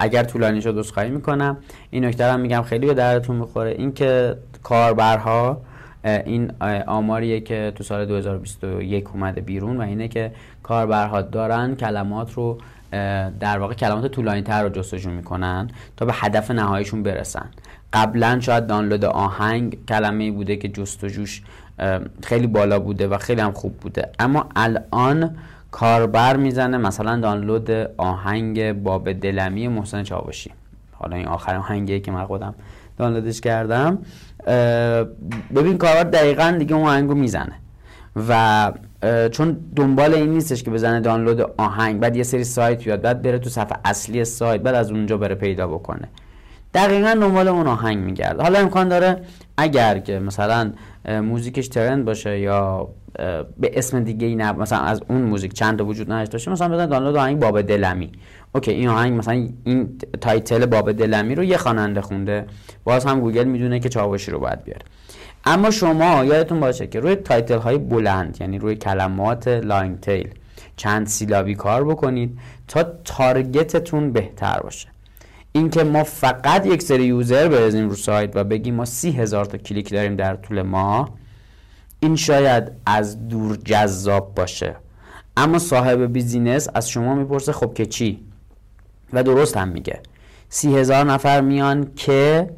اگر 0.00 0.22
طولانی 0.22 0.62
شد 0.62 0.82
خواهی 0.82 1.10
می‌کنم. 1.10 1.56
این 1.90 2.04
نکته 2.04 2.36
میگم 2.36 2.62
خیلی 2.62 2.86
به 2.86 2.94
دردتون 2.94 3.36
می‌خوره. 3.36 3.70
اینکه 3.70 4.36
کاربرها 4.62 5.60
این 6.04 6.52
آماریه 6.86 7.40
که 7.40 7.72
تو 7.74 7.84
سال 7.84 8.06
2021 8.06 9.08
اومده 9.14 9.40
بیرون 9.40 9.76
و 9.76 9.80
اینه 9.80 10.08
که 10.08 10.32
کاربرها 10.62 11.22
دارن 11.22 11.74
کلمات 11.74 12.32
رو 12.32 12.58
در 13.40 13.58
واقع 13.58 13.74
کلمات 13.74 14.06
طولانی 14.06 14.42
تر 14.42 14.62
رو 14.62 14.68
جستجو 14.68 15.10
می‌کنن 15.10 15.70
تا 15.96 16.06
به 16.06 16.12
هدف 16.14 16.50
نهاییشون 16.50 17.02
برسن. 17.02 17.46
قبلا 17.92 18.40
شاید 18.40 18.66
دانلود 18.66 19.04
آهنگ 19.04 19.78
کلمه 19.88 20.30
بوده 20.30 20.56
که 20.56 20.68
جستجوش 20.68 21.42
خیلی 22.22 22.46
بالا 22.46 22.78
بوده 22.78 23.08
و 23.08 23.18
خیلی 23.18 23.40
هم 23.40 23.52
خوب 23.52 23.76
بوده. 23.76 24.10
اما 24.18 24.48
الان 24.56 25.36
کاربر 25.70 26.36
می‌زنه 26.36 26.76
مثلا 26.76 27.20
دانلود 27.20 27.70
آهنگ 27.96 28.72
باب 28.72 29.12
دلمی 29.12 29.68
محسن 29.68 30.02
چاوشی. 30.02 30.50
حالا 30.92 31.16
این 31.16 31.26
آخر 31.26 31.56
آهنگی 31.56 32.00
که 32.00 32.12
من 32.12 32.24
خودم 32.24 32.54
دانلودش 32.98 33.40
کردم 33.40 33.98
ببین 35.56 35.78
کاربر 35.78 36.02
دقیقا 36.02 36.56
دیگه 36.58 36.74
اون 36.74 36.88
آهنگ 36.88 37.08
رو 37.08 37.14
می‌زنه 37.14 37.52
و 38.28 38.72
چون 39.30 39.56
دنبال 39.76 40.14
این 40.14 40.30
نیستش 40.30 40.62
که 40.62 40.70
بزنه 40.70 41.00
دانلود 41.00 41.40
آهنگ 41.56 42.00
بعد 42.00 42.16
یه 42.16 42.22
سری 42.22 42.44
سایت 42.44 42.84
بیاد 42.84 43.00
بعد 43.00 43.22
بره 43.22 43.38
تو 43.38 43.50
صفحه 43.50 43.78
اصلی 43.84 44.24
سایت 44.24 44.60
بعد 44.60 44.74
از 44.74 44.90
اونجا 44.90 45.16
بره 45.16 45.34
پیدا 45.34 45.66
بکنه. 45.66 46.08
دقیقا 46.74 47.18
دنبال 47.20 47.48
اون 47.48 47.66
آهنگ 47.66 47.98
میگرده. 47.98 48.42
حالا 48.42 48.58
امکان 48.58 48.88
داره 48.88 49.20
اگر 49.56 49.98
که 49.98 50.18
مثلا 50.18 50.72
موزیکش 51.04 51.68
trend 51.68 52.04
باشه 52.04 52.38
یا 52.38 52.88
به 53.58 53.70
اسم 53.72 54.00
دیگه 54.00 54.26
ای 54.26 54.34
نه 54.34 54.52
مثلا 54.52 54.78
از 54.78 55.02
اون 55.08 55.22
موزیک 55.22 55.52
چند 55.52 55.78
تا 55.78 55.84
وجود 55.84 56.12
نداشته 56.12 56.32
باشه 56.32 56.50
مثلا 56.50 56.68
بزن 56.68 56.86
دانلود 56.86 57.16
آهنگ 57.16 57.40
باب 57.40 57.62
دلمی. 57.62 58.12
okay 58.54 58.70
این 58.70 58.88
آهنگ 58.88 59.18
مثلا 59.18 59.48
این 59.64 59.98
title 60.20 60.66
باب 60.66 60.92
دلمی 60.92 61.34
رو 61.34 61.44
یه 61.44 61.56
خواننده 61.56 62.00
خونده 62.00 62.46
باز 62.84 63.04
هم 63.04 63.20
گوگل 63.20 63.44
می‌دونه 63.44 63.80
که 63.80 63.88
چاوشی 63.88 64.30
رو 64.30 64.38
باید 64.38 64.64
بیاره. 64.64 64.82
اما 65.44 65.70
شما 65.70 66.24
یادتون 66.24 66.60
باشه 66.60 66.86
که 66.86 67.00
روی 67.00 67.14
title 67.16 67.58
های 67.58 67.78
بلند 67.78 68.36
یعنی 68.40 68.58
روی 68.58 68.76
کلمات 68.76 69.48
long 69.48 69.98
tail 69.98 70.28
چند 70.76 71.06
سیلابی 71.06 71.54
کار 71.54 71.84
بکنید 71.84 72.38
تا 72.68 72.82
target 73.04 73.76
تون 73.76 74.12
بهتر 74.12 74.60
باشه. 74.60 74.88
اینکه 75.52 75.84
ما 75.84 76.04
فقط 76.04 76.66
یک 76.66 76.82
سری 76.82 77.04
user 77.04 77.48
بریزیم 77.48 77.88
رو 77.88 77.94
سایت 77.94 78.30
و 78.34 78.44
بگیم 78.44 78.74
ما 78.74 78.84
سی 78.84 79.10
هزار 79.10 79.44
تا 79.44 79.58
کلیک 79.58 79.90
داریم 79.90 80.16
در 80.16 80.34
طول 80.34 80.62
ماه 80.62 81.10
این 82.00 82.16
شاید 82.16 82.72
از 82.86 83.28
دور 83.28 83.56
جذاب 83.56 84.34
باشه. 84.34 84.76
اما 85.36 85.58
صاحب 85.58 86.12
business 86.12 86.68
از 86.74 86.90
شما 86.90 87.14
می‌پرسه 87.14 87.52
خب 87.52 87.74
که 87.74 87.86
چی؟ 87.86 88.27
و 89.12 89.22
درست 89.22 89.56
هم 89.56 89.68
میگه. 89.68 90.00
سی 90.48 90.76
هزار 90.76 91.04
نفر 91.04 91.40
میان 91.40 91.94
که 91.96 92.50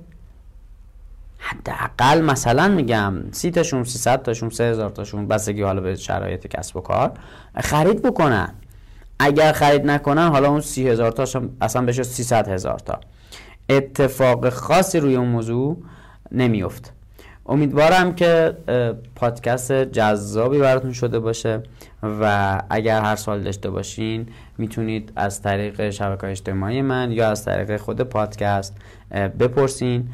حداقل 1.38 2.20
مثلا 2.20 2.68
میگم 2.68 3.14
سی 3.32 3.50
تاشون 3.50 3.84
سی 3.84 3.98
ست 3.98 4.16
تاشون 4.16 4.50
سه 4.50 4.64
هزار 4.64 4.90
تاشون 4.90 5.28
بستگی 5.28 5.62
حالا 5.62 5.80
به 5.80 5.94
شرایط 5.94 6.46
کسب 6.46 6.76
و 6.76 6.80
کار 6.80 7.12
خرید 7.56 8.02
بکنن. 8.02 8.54
اگر 9.18 9.52
خرید 9.52 9.86
نکنن 9.86 10.28
حالا 10.28 10.48
اون 10.48 10.60
سی 10.60 10.88
هزار 10.88 11.12
تاش 11.12 11.36
اصلا 11.60 11.86
بشه 11.86 12.02
سی 12.02 12.34
هزار 12.34 12.78
تا. 12.78 13.00
اتفاق 13.68 14.48
خاصی 14.48 15.00
روی 15.00 15.16
اون 15.16 15.28
موضوع 15.28 15.82
نمیفت 16.32 16.92
امیدوارم 17.46 18.14
که 18.14 18.56
پادکست 19.14 19.72
جذابی 19.72 20.58
براتون 20.58 20.92
شده 20.92 21.18
باشه. 21.18 21.62
و 22.02 22.62
اگر 22.70 23.00
هر 23.00 23.16
سال 23.16 23.42
داشته 23.42 23.70
باشین 23.70 24.26
می‌تونید 24.58 25.12
از 25.16 25.42
طریق 25.42 25.90
شبکه 25.90 26.26
اجتماعی 26.26 26.82
من 26.82 27.12
یا 27.12 27.30
از 27.30 27.44
طریق 27.44 27.76
خود 27.76 28.00
پادکست 28.00 28.76
بپرسین. 29.10 30.08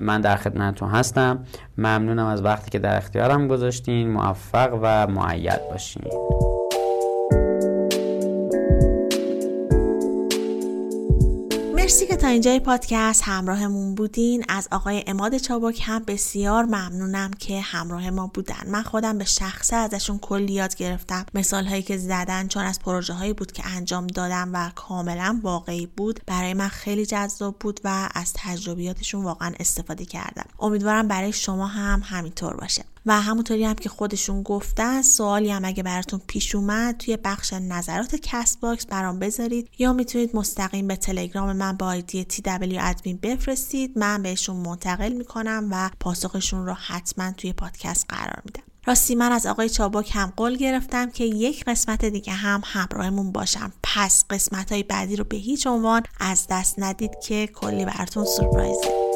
من 0.00 0.20
در 0.20 0.36
خدمتتون 0.36 0.88
هستم. 0.88 1.44
ممنونم 1.78 2.26
از 2.26 2.44
وقتی 2.44 2.70
که 2.70 2.78
در 2.78 2.96
اختیارم 2.96 3.48
گذاشتین. 3.48 4.10
موفق 4.10 4.78
و 4.82 5.06
معید 5.06 5.60
باشین. 5.70 6.02
اینجای 12.28 12.60
پادکست 12.60 13.22
همراهمون 13.24 13.94
بودین. 13.94 14.44
از 14.48 14.68
آقای 14.72 15.04
اماد 15.06 15.36
چابک 15.36 15.82
هم 15.84 16.04
بسیار 16.04 16.64
ممنونم 16.64 17.30
که 17.30 17.60
همراه 17.60 18.10
ما 18.10 18.26
بودن. 18.26 18.66
من 18.66 18.82
خودم 18.82 19.18
به 19.18 19.24
شخصه 19.24 19.76
ازشون 19.76 20.18
کلی 20.18 20.52
یاد 20.52 20.76
گرفتم. 20.76 21.26
مثال 21.34 21.64
هایی 21.64 21.82
که 21.82 21.96
زدن 21.96 22.48
چون 22.48 22.64
از 22.64 22.80
پروژه 22.80 23.12
هایی 23.12 23.32
بود 23.32 23.52
که 23.52 23.62
انجام 23.66 24.06
دادم 24.06 24.50
و 24.52 24.70
کاملا 24.74 25.40
واقعی 25.42 25.86
بود 25.86 26.20
برای 26.26 26.54
من 26.54 26.68
خیلی 26.68 27.06
جذاب 27.06 27.56
بود 27.60 27.80
و 27.84 28.08
از 28.14 28.32
تجربیاتشون 28.36 29.24
واقعا 29.24 29.52
استفاده 29.60 30.04
کردم. 30.04 30.46
امیدوارم 30.60 31.08
برای 31.08 31.32
شما 31.32 31.66
هم 31.66 32.02
همینطور 32.04 32.56
باشه. 32.56 32.84
و 33.08 33.20
همونطوری 33.20 33.64
هم 33.64 33.74
که 33.74 33.88
خودشون 33.88 34.42
گفتن 34.42 35.02
سوالی 35.02 35.50
هم 35.50 35.64
اگه 35.64 35.82
براتون 35.82 36.20
پیش 36.26 36.54
اومد 36.54 36.96
توی 36.96 37.16
بخش 37.16 37.52
نظرات 37.52 38.14
کست 38.14 38.60
باکس 38.60 38.86
برام 38.86 39.18
بذارید 39.18 39.70
یا 39.78 39.92
می‌تونید 39.92 40.36
مستقیم 40.36 40.86
به 40.86 40.96
تلگرام 40.96 41.56
من 41.56 41.76
با 41.76 41.86
آیدی 41.86 42.26
TW 42.30 42.76
admin 42.80 43.18
بفرستید. 43.22 43.98
من 43.98 44.22
بهشون 44.22 44.56
منتقل 44.56 45.12
می‌کنم 45.12 45.68
و 45.72 45.90
پاسخشون 46.00 46.66
رو 46.66 46.72
حتما 46.72 47.32
توی 47.32 47.52
پادکست 47.52 48.06
قرار 48.08 48.42
میدم. 48.44 48.62
راستی 48.86 49.14
من 49.14 49.32
از 49.32 49.46
آقای 49.46 49.68
چابک 49.68 50.10
هم 50.14 50.32
قول 50.36 50.56
گرفتم 50.56 51.10
که 51.10 51.24
یک 51.24 51.64
قسمت 51.64 52.04
دیگه 52.04 52.32
هم 52.32 52.62
همراهمون 52.64 53.32
باشم. 53.32 53.72
پس 53.82 54.24
قسمت 54.30 54.72
های 54.72 54.82
بعدی 54.82 55.16
رو 55.16 55.24
به 55.24 55.36
هیچ 55.36 55.66
عنوان 55.66 56.02
از 56.20 56.46
دست 56.50 56.74
ندید 56.78 57.10
که 57.22 57.46
کلی 57.46 57.84
براتون 57.84 58.24
surprise 58.24 58.90
ه. 58.90 59.07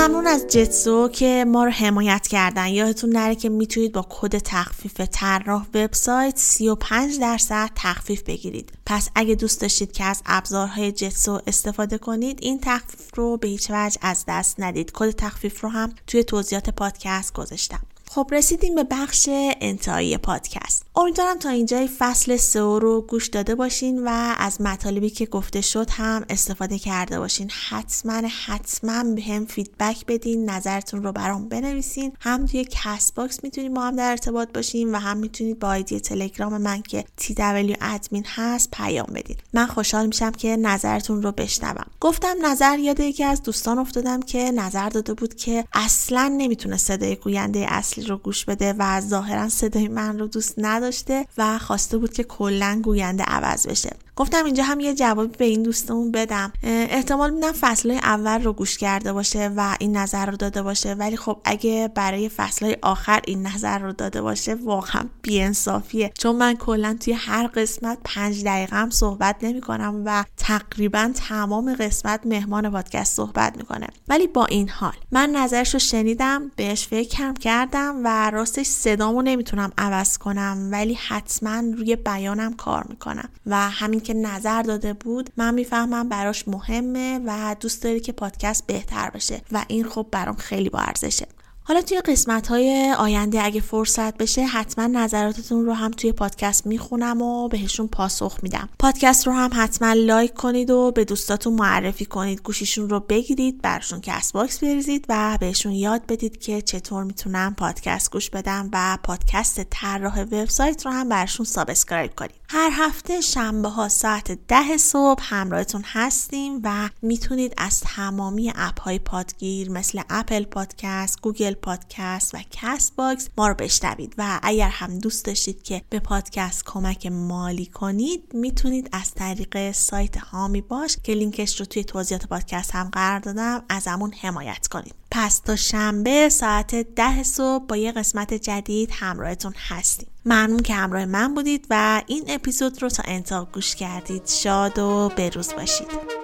ممنون 0.00 0.26
از 0.26 0.46
جتسو 0.46 1.08
که 1.08 1.44
ما 1.48 1.64
رو 1.64 1.70
حمایت 1.70 2.26
کردن. 2.26 2.66
یادتون 2.66 3.10
نره 3.10 3.34
که 3.34 3.48
می‌تونید 3.48 3.92
با 3.92 4.06
کد 4.08 4.38
تخفیف 4.38 5.00
طراح 5.00 5.66
وبسایت 5.74 6.36
35 6.36 7.20
درصد 7.20 7.70
تخفیف 7.74 8.22
بگیرید. 8.22 8.72
پس 8.86 9.08
اگه 9.14 9.34
دوست 9.34 9.60
داشتید 9.60 9.92
که 9.92 10.04
از 10.04 10.22
ابزارهای 10.26 10.92
جتسو 10.92 11.40
استفاده 11.46 11.98
کنید 11.98 12.38
این 12.42 12.58
تخفیف 12.62 13.10
رو 13.14 13.36
به 13.36 13.48
هیچ 13.48 13.70
وجه 13.70 13.98
از 14.02 14.24
دست 14.28 14.60
ندید. 14.60 14.90
کد 14.94 15.10
تخفیف 15.10 15.60
رو 15.60 15.68
هم 15.68 15.92
توی 16.06 16.24
توضیحات 16.24 16.70
پادکست 16.70 17.32
گذاشتم. 17.32 17.80
خب 18.10 18.28
رسیدیم 18.32 18.74
به 18.74 18.84
بخش 18.84 19.28
انتهایی 19.60 20.18
پادکست. 20.18 20.84
امیدوارم 20.96 21.38
تا 21.38 21.48
اینجای 21.48 21.88
فصل 21.98 22.36
سه 22.36 22.60
رو 22.60 23.00
گوش 23.08 23.28
داده 23.28 23.54
باشین 23.54 24.02
و 24.04 24.34
از 24.38 24.60
مطالبی 24.60 25.10
که 25.10 25.26
گفته 25.26 25.60
شد 25.60 25.90
هم 25.90 26.24
استفاده 26.28 26.78
کرده 26.78 27.18
باشین. 27.18 27.50
حتما 27.68 28.22
حتما 28.46 29.04
بهم 29.14 29.46
feedback 29.46 30.06
بدین 30.06 30.50
نظرتون 30.50 31.02
رو 31.02 31.12
برام 31.12 31.48
بنویسین. 31.48 32.12
هم 32.20 32.46
توی 32.46 32.66
کست 32.70 33.14
باکس 33.14 33.44
می‌تونید 33.44 33.74
با 33.74 33.82
هم 33.82 33.96
در 33.96 34.10
ارتباط 34.10 34.48
باشین 34.54 34.94
و 34.94 34.98
هم 34.98 35.16
می‌تونید 35.16 35.58
با 35.58 35.68
آیدی 35.68 36.00
تلگرام 36.00 36.58
من 36.58 36.82
که 36.82 37.04
TW 37.20 37.76
admin 37.80 38.24
هست 38.26 38.70
پیام 38.70 39.08
بدین. 39.14 39.36
من 39.52 39.66
خوشحال 39.66 40.06
میشم 40.06 40.30
که 40.30 40.56
نظرتون 40.56 41.22
رو 41.22 41.32
بشنوم. 41.32 41.86
گفتم 42.00 42.34
نظر 42.42 42.78
یاد 42.78 43.00
یکی 43.00 43.24
از 43.24 43.42
دوستان 43.42 43.78
افتادم 43.78 44.20
که 44.20 44.50
نظر 44.50 44.88
داده 44.88 45.14
بود 45.14 45.34
که 45.34 45.64
اصلا 45.72 46.34
نمی‌تونه 46.38 46.76
صدای 46.76 47.16
گوینده 47.16 47.66
اصلی 47.68 48.04
رو 48.04 48.16
گوش 48.16 48.44
بده 48.44 48.74
و 48.78 49.00
ظاهرا 49.00 49.48
صدای 49.48 49.88
من 49.88 50.18
رو 50.18 50.26
دوست 50.26 50.58
نداشته 50.80 51.26
و 51.38 51.58
خواسته 51.58 51.98
بود 51.98 52.12
که 52.12 52.24
کلا 52.24 52.80
گوینده 52.84 53.24
عوض 53.24 53.66
بشه. 53.66 53.90
گفتم 54.20 54.44
اینجا 54.44 54.64
هم 54.64 54.80
یه 54.80 54.94
جوابی 54.94 55.36
به 55.38 55.44
این 55.44 55.62
دوستمون 55.62 56.12
بدم. 56.12 56.52
احتمال 56.62 57.30
میدم 57.30 57.52
فصلهای 57.52 57.98
اول 57.98 58.42
رو 58.42 58.52
گوش 58.52 58.78
کرده 58.78 59.12
باشه 59.12 59.50
و 59.56 59.76
این 59.80 59.96
نظر 59.96 60.26
رو 60.26 60.36
داده 60.36 60.62
باشه. 60.62 60.94
ولی 60.94 61.16
خب 61.16 61.40
اگه 61.44 61.90
برای 61.94 62.28
فصلهای 62.28 62.76
آخر 62.82 63.20
این 63.26 63.46
نظر 63.46 63.78
رو 63.78 63.92
داده 63.92 64.22
باشه 64.22 64.54
واقعا 64.54 65.02
بیانصافیه. 65.22 66.12
چون 66.18 66.36
من 66.36 66.56
کلا 66.56 66.96
توی 67.00 67.12
هر 67.12 67.46
قسمت 67.46 67.98
پنج 68.04 68.44
دقیقه 68.44 68.76
هم 68.76 68.90
صحبت 68.90 69.36
نمی 69.42 69.60
کنم 69.60 70.02
و 70.04 70.24
تقریبا 70.36 71.10
تمام 71.14 71.74
قسمت 71.74 72.20
مهمان 72.24 72.70
پادکست 72.70 73.16
صحبت 73.16 73.56
می‌کنه. 73.56 73.86
ولی 74.08 74.26
با 74.26 74.46
این 74.46 74.68
حال 74.68 74.94
من 75.12 75.30
نظرش 75.30 75.74
رو 75.74 75.78
شنیدم 75.78 76.50
بهش 76.56 76.86
فکر 76.86 77.32
کردم 77.32 78.00
و 78.04 78.30
راستش 78.30 78.66
صدامو 78.66 79.22
نمی‌تونم 79.22 79.72
عوض 79.78 80.18
کنم 80.18 80.68
ولی 80.72 80.94
حتما 80.94 81.62
روی 81.76 81.96
بیانم 81.96 82.54
کار 82.54 82.86
می‌کنم. 82.88 83.28
و 83.46 83.70
همین 83.70 84.00
که 84.10 84.14
نظر 84.14 84.62
داده 84.62 84.92
بود 84.92 85.30
من 85.36 85.54
می‌فهمم 85.54 86.08
براش 86.08 86.48
مهمه 86.48 87.20
و 87.26 87.56
دوست 87.60 87.82
داره 87.82 88.00
که 88.00 88.12
پادکست 88.12 88.66
بهتر 88.66 89.10
بشه 89.10 89.42
و 89.52 89.64
این 89.68 89.84
خب 89.84 90.06
برام 90.10 90.36
خیلی 90.36 90.68
با 90.68 90.78
ارزشه. 90.78 91.26
حالا 91.62 91.82
توی 91.82 92.00
قسمت 92.00 92.46
های 92.46 92.94
آینده 92.98 93.42
اگه 93.42 93.60
فرصت 93.60 94.16
بشه 94.16 94.44
حتما 94.44 94.86
نظراتتون 94.86 95.66
رو 95.66 95.72
هم 95.72 95.90
توی 95.90 96.12
پادکست 96.12 96.66
می‌خونم 96.66 97.22
و 97.22 97.48
بهشون 97.48 97.88
پاسخ 97.88 98.38
میدم. 98.42 98.68
پادکست 98.78 99.26
رو 99.26 99.32
هم 99.32 99.50
حتما 99.54 99.92
لایک 99.92 100.34
کنید 100.34 100.70
و 100.70 100.92
به 100.92 101.04
دوستاتون 101.04 101.52
معرفی 101.52 102.04
کنید. 102.04 102.42
گوشیشون 102.42 102.90
رو 102.90 103.00
بگیرید 103.00 103.62
برشون 103.62 104.00
کست 104.00 104.32
باکس 104.32 104.58
بریزید 104.58 105.06
و 105.08 105.38
بهشون 105.40 105.72
یاد 105.72 106.06
بدید 106.06 106.40
که 106.40 106.62
چطور 106.62 107.04
می‌تونم 107.04 107.54
پادکست 107.54 108.12
گوش 108.12 108.30
بدم 108.30 108.68
و 108.72 108.98
پادکست 109.02 109.60
طراح 109.70 110.22
وبسایت 110.22 110.86
رو 110.86 110.92
هم 110.92 111.08
برشون 111.08 111.46
subscribe 111.46 112.14
کنید. 112.14 112.39
هر 112.52 112.70
هفته 112.72 113.20
شنبه 113.20 113.68
ها 113.68 113.88
ساعت 113.88 114.32
ده 114.32 114.76
صبح 114.76 115.22
همراهتون 115.22 115.82
هستیم 115.86 116.60
و 116.64 116.90
می‌تونید 117.02 117.54
از 117.56 117.80
تمامی 117.80 118.52
app 118.56 118.80
های 118.80 118.98
پادگیر 118.98 119.70
مثل 119.70 120.02
اپل 120.10 120.44
پادکست، 120.44 121.20
گوگل 121.20 121.54
پادکست 121.54 122.34
و 122.34 122.38
کست 122.50 122.96
باکس 122.96 123.28
ما 123.38 123.48
رو 123.48 123.54
بشنوید. 123.54 124.14
و 124.18 124.40
اگر 124.42 124.68
هم 124.68 124.98
دوست 124.98 125.24
داشتید 125.24 125.62
که 125.62 125.82
به 125.90 126.00
پادکست 126.00 126.64
کمک 126.66 127.06
مالی 127.06 127.66
کنید 127.66 128.34
می‌تونید 128.34 128.88
از 128.92 129.14
طریق 129.14 129.72
سایت 129.72 130.16
حامی 130.16 130.60
باش 130.60 130.96
که 131.02 131.12
لینکش 131.12 131.60
رو 131.60 131.66
توی 131.66 131.84
توضیحات 131.84 132.26
پادکست 132.26 132.70
هم 132.74 132.88
قرار 132.92 133.18
دادم 133.18 133.62
از 133.68 133.86
همون 133.86 134.12
حمایت 134.12 134.66
کنید. 134.66 134.99
پس 135.10 135.38
تا 135.38 135.56
شنبه 135.56 136.28
ساعت 136.28 136.74
ده 136.74 137.22
صبح 137.22 137.64
با 137.66 137.76
یه 137.76 137.92
قسمت 137.92 138.34
جدید 138.34 138.90
همراهتون 138.92 139.54
هستیم. 139.68 140.08
ممنون 140.24 140.58
که 140.58 140.74
همراه 140.74 141.04
من 141.04 141.34
بودید 141.34 141.66
و 141.70 142.02
این 142.06 142.24
اپیزود 142.28 142.82
رو 142.82 142.88
تا 142.88 143.02
انتها 143.06 143.44
گوش 143.44 143.74
کردید. 143.76 144.26
شاد 144.26 144.78
و 144.78 145.12
بروز 145.16 145.54
باشید. 145.54 146.20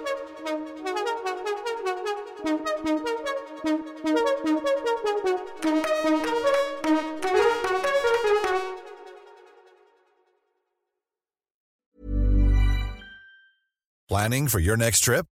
Planning 14.09 14.47
for 14.47 14.59
your 14.59 14.77
next 14.77 15.03
trip? 15.03 15.36